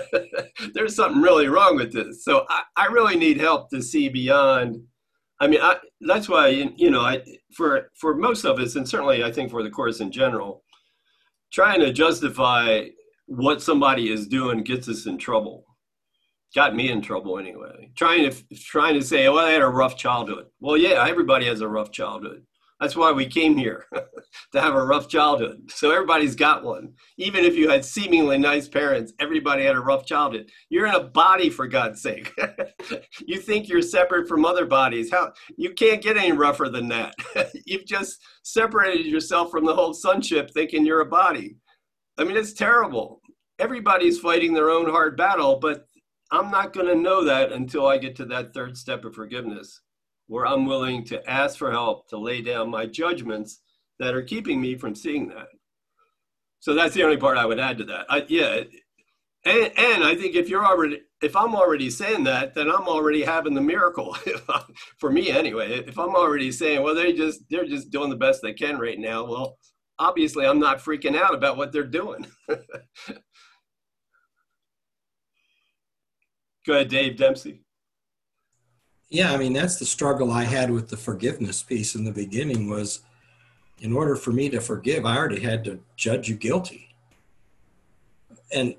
[0.74, 2.24] There's something really wrong with this.
[2.24, 4.84] So I, I really need help to see beyond.
[5.40, 7.22] I mean, I, that's why you know, I,
[7.54, 10.64] for for most of us, and certainly I think for the course in general,
[11.52, 12.86] trying to justify
[13.28, 15.66] what somebody is doing gets us in trouble.
[16.56, 17.92] Got me in trouble anyway.
[17.96, 20.46] Trying to trying to say, well, I had a rough childhood.
[20.60, 22.44] Well, yeah, everybody has a rough childhood.
[22.80, 23.86] That's why we came here
[24.54, 25.72] to have a rough childhood.
[25.72, 26.94] So everybody's got one.
[27.18, 30.52] Even if you had seemingly nice parents, everybody had a rough childhood.
[30.70, 32.32] You're in a body for God's sake.
[33.26, 35.12] you think you're separate from other bodies.
[35.12, 37.16] How you can't get any rougher than that.
[37.66, 41.58] You've just separated yourself from the whole sonship thinking you're a body.
[42.18, 43.22] I mean, it's terrible.
[43.60, 45.88] Everybody's fighting their own hard battle, but
[46.32, 49.82] I'm not going to know that until I get to that third step of forgiveness,
[50.28, 53.62] where I'm willing to ask for help to lay down my judgments
[54.00, 55.48] that are keeping me from seeing that.
[56.60, 58.06] So that's the only part I would add to that.
[58.10, 58.64] I, yeah,
[59.46, 63.24] and, and I think if you're already, if I'm already saying that, then I'm already
[63.24, 64.18] having the miracle.
[65.00, 65.84] For me, anyway.
[65.88, 69.00] If I'm already saying, well, they just they're just doing the best they can right
[69.00, 69.26] now.
[69.26, 69.58] Well,
[70.00, 72.28] obviously I'm not freaking out about what they're doing.
[76.66, 77.62] Go ahead, Dave Dempsey.
[79.10, 82.70] Yeah, I mean that's the struggle I had with the forgiveness piece in the beginning
[82.70, 83.00] was
[83.80, 86.96] in order for me to forgive, I already had to judge you guilty.
[88.52, 88.76] And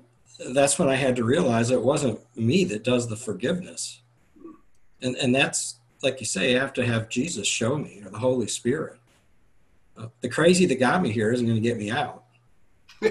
[0.53, 4.01] that's when I had to realize it wasn't me that does the forgiveness.
[5.01, 8.19] And and that's like you say, you have to have Jesus show me or the
[8.19, 8.99] Holy Spirit
[10.21, 12.23] the crazy that got me here isn't going to get me out.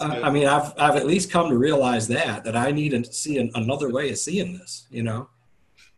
[0.00, 3.38] I mean, I've I've at least come to realize that that I need to see
[3.38, 5.28] an, another way of seeing this, you know.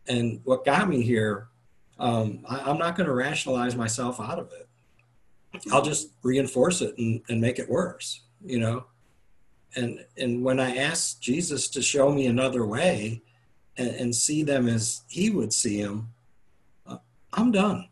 [0.07, 1.47] And what got me here,
[1.99, 4.67] um, I, I'm not going to rationalize myself out of it.
[5.71, 8.85] I'll just reinforce it and, and make it worse, you know.
[9.75, 13.21] And and when I ask Jesus to show me another way,
[13.77, 16.09] and, and see them as He would see them,
[16.85, 16.97] uh,
[17.33, 17.87] I'm done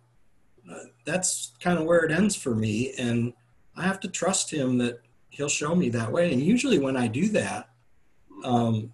[1.09, 2.93] that's kind of where it ends for me.
[2.97, 3.33] And
[3.75, 6.31] I have to trust him that he'll show me that way.
[6.31, 7.69] And usually when I do that,
[8.43, 8.93] um,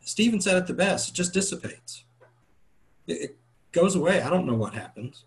[0.00, 2.04] Stephen said it the best, it just dissipates.
[3.06, 3.36] It, it
[3.72, 4.22] goes away.
[4.22, 5.24] I don't know what happens,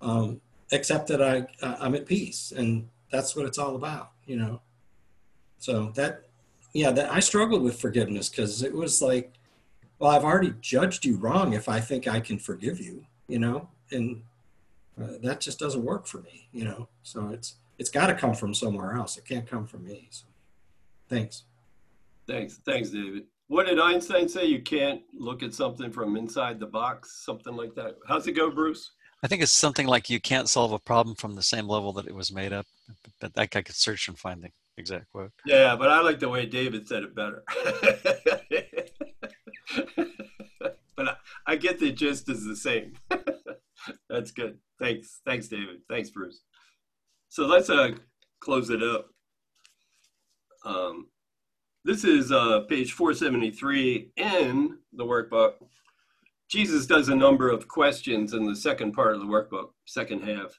[0.00, 0.40] um,
[0.70, 2.52] except that I, I'm at peace.
[2.56, 4.60] And that's what it's all about, you know?
[5.58, 6.24] So that,
[6.74, 9.32] yeah, that I struggled with forgiveness because it was like,
[9.98, 13.68] well, I've already judged you wrong if I think I can forgive you, you know?
[13.90, 14.22] And
[15.00, 16.88] uh, that just doesn't work for me, you know.
[17.02, 19.16] So it's it's got to come from somewhere else.
[19.16, 20.08] It can't come from me.
[20.10, 20.26] So,
[21.08, 21.44] thanks.
[22.26, 23.24] Thanks, thanks, David.
[23.48, 24.46] What did Einstein say?
[24.46, 27.96] You can't look at something from inside the box, something like that.
[28.08, 28.92] How's it go, Bruce?
[29.22, 32.06] I think it's something like you can't solve a problem from the same level that
[32.06, 32.66] it was made up.
[33.20, 35.32] But I could search and find the exact quote.
[35.46, 37.42] Yeah, but I like the way David said it better.
[40.96, 41.16] but I,
[41.46, 42.94] I get the gist is the same.
[44.10, 44.58] That's good.
[44.80, 45.20] Thanks.
[45.26, 45.80] Thanks, David.
[45.88, 46.42] Thanks, Bruce.
[47.28, 47.92] So let's uh,
[48.40, 49.08] close it up.
[50.64, 51.08] Um,
[51.84, 55.54] This is uh, page 473 in the workbook.
[56.50, 60.58] Jesus does a number of questions in the second part of the workbook, second half,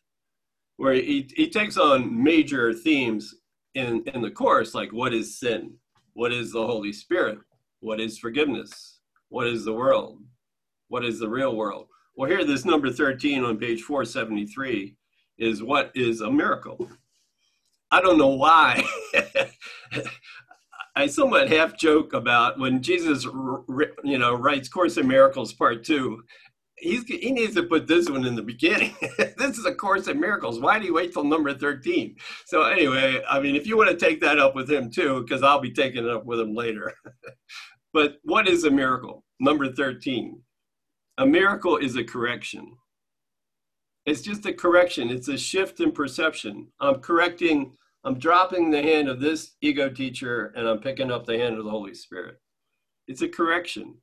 [0.77, 3.35] where he, he takes on major themes
[3.75, 5.75] in, in the course, like what is sin?
[6.13, 7.39] What is the Holy Spirit?
[7.81, 8.99] What is forgiveness?
[9.29, 10.19] What is the world?
[10.89, 11.87] What is the real world?
[12.15, 14.95] Well, here, this number 13 on page 473
[15.37, 16.89] is what is a miracle.
[17.91, 18.85] I don't know why.
[20.95, 26.23] I somewhat half joke about when Jesus, you know, writes Course in Miracles Part Two.
[26.77, 28.95] He's, he needs to put this one in the beginning.
[29.37, 30.59] this is a Course in Miracles.
[30.59, 32.15] Why do you wait till number 13?
[32.45, 35.41] So anyway, I mean, if you want to take that up with him too, because
[35.41, 36.93] I'll be taking it up with him later.
[37.93, 39.23] but what is a miracle?
[39.39, 40.41] Number 13.
[41.17, 42.77] A miracle is a correction.
[44.05, 45.09] It's just a correction.
[45.09, 46.67] It's a shift in perception.
[46.79, 47.75] I'm correcting
[48.05, 51.65] I'm dropping the hand of this ego teacher and I'm picking up the hand of
[51.65, 52.39] the Holy Spirit.
[53.07, 53.95] It's a correction.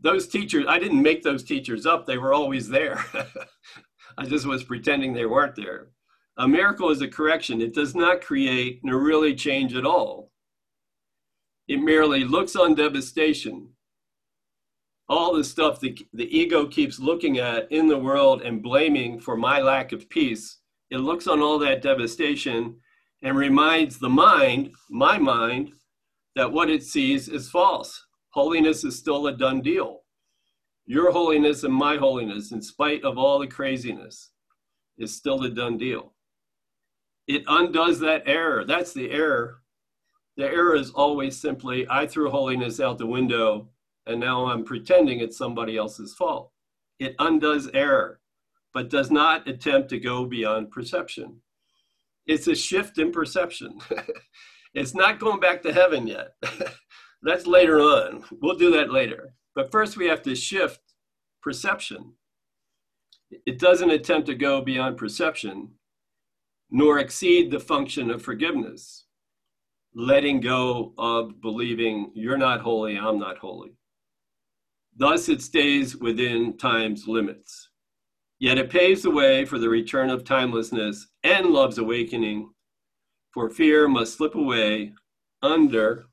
[0.00, 3.04] Those teachers, I didn't make those teachers up, they were always there.
[4.18, 5.88] I just was pretending they weren't there.
[6.38, 10.30] A miracle is a correction, it does not create nor really change at all.
[11.66, 13.68] It merely looks on devastation.
[15.08, 19.36] All the stuff the, the ego keeps looking at in the world and blaming for
[19.36, 20.58] my lack of peace
[20.90, 22.76] it looks on all that devastation
[23.22, 25.72] and reminds the mind, my mind,
[26.34, 28.06] that what it sees is false.
[28.30, 30.02] Holiness is still a done deal.
[30.86, 34.30] Your holiness and my holiness, in spite of all the craziness,
[34.96, 36.14] is still a done deal.
[37.26, 38.64] It undoes that error.
[38.64, 39.62] That's the error.
[40.38, 43.68] The error is always simply I threw holiness out the window
[44.08, 46.50] and now I'm pretending it's somebody else's fault.
[46.98, 48.20] It undoes error
[48.74, 51.40] but does not attempt to go beyond perception.
[52.26, 53.80] It's a shift in perception.
[54.74, 56.34] it's not going back to heaven yet.
[57.22, 58.24] That's later on.
[58.40, 59.34] We'll do that later.
[59.54, 60.80] But first, we have to shift
[61.42, 62.12] perception.
[63.46, 65.70] It doesn't attempt to go beyond perception,
[66.70, 69.06] nor exceed the function of forgiveness,
[69.94, 73.72] letting go of believing you're not holy, I'm not holy.
[74.98, 77.68] Thus, it stays within time's limits.
[78.40, 82.50] Yet it paves the way for the return of timelessness and love's awakening,
[83.32, 84.92] for fear must slip away
[85.40, 86.06] under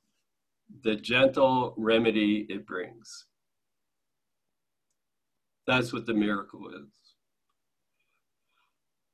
[0.84, 3.26] the gentle remedy it brings.
[5.66, 6.92] That's what the miracle is.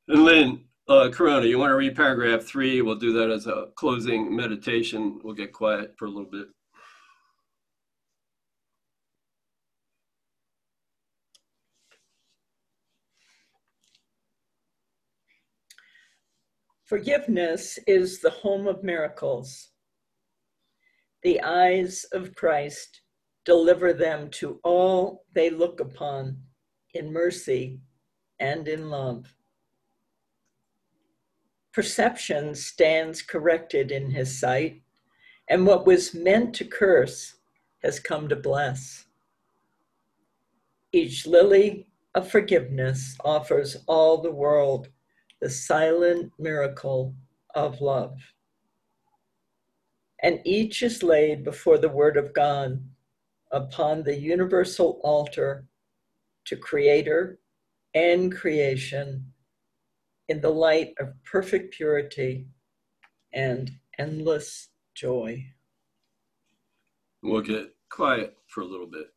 [0.10, 2.82] And Lynn, uh, Corona, you want to read paragraph three?
[2.82, 5.22] We'll do that as a closing meditation.
[5.24, 6.48] We'll get quiet for a little bit.
[16.92, 19.70] Forgiveness is the home of miracles.
[21.24, 23.00] The eyes of Christ
[23.46, 26.44] deliver them to all they look upon
[26.94, 27.80] in mercy
[28.42, 29.34] and in love.
[31.72, 34.82] Perception stands corrected in his sight,
[35.48, 37.36] and what was meant to curse
[37.84, 39.06] has come to bless.
[40.92, 44.90] Each lily of forgiveness offers all the world
[45.42, 47.16] the silent miracle
[47.56, 48.18] of love.
[50.24, 52.84] And each is laid before the Word of God
[53.52, 55.66] upon the universal altar
[56.46, 57.40] to Creator
[57.94, 59.34] and creation
[60.30, 62.48] in the light of perfect purity
[63.34, 65.44] and endless joy.
[67.24, 69.08] We'll get quiet for a little bit.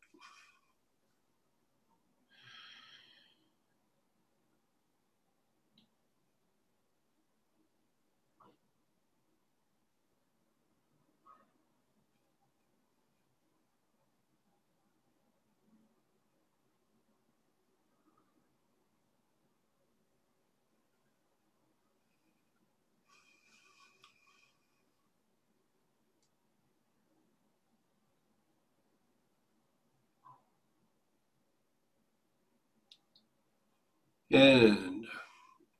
[34.35, 35.05] And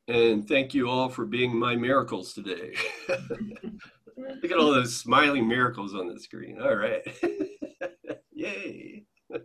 [0.07, 2.75] and thank you all for being my miracles today.
[3.09, 6.59] Look at all those smiling miracles on the screen.
[6.61, 7.01] All right.
[8.31, 9.03] Yay.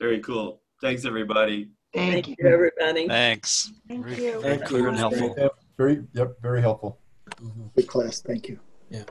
[0.00, 0.62] Very cool.
[0.80, 1.70] Thanks, everybody.
[1.92, 3.08] Thank, Thank you, everybody.
[3.08, 3.72] Thanks.
[3.88, 4.40] Thank very, you.
[4.40, 5.34] Very clear and helpful.
[5.76, 7.00] Very, yep, very helpful.
[7.40, 7.66] Mm-hmm.
[7.74, 8.20] Good class.
[8.20, 8.60] Thank you.
[8.90, 9.04] Yeah.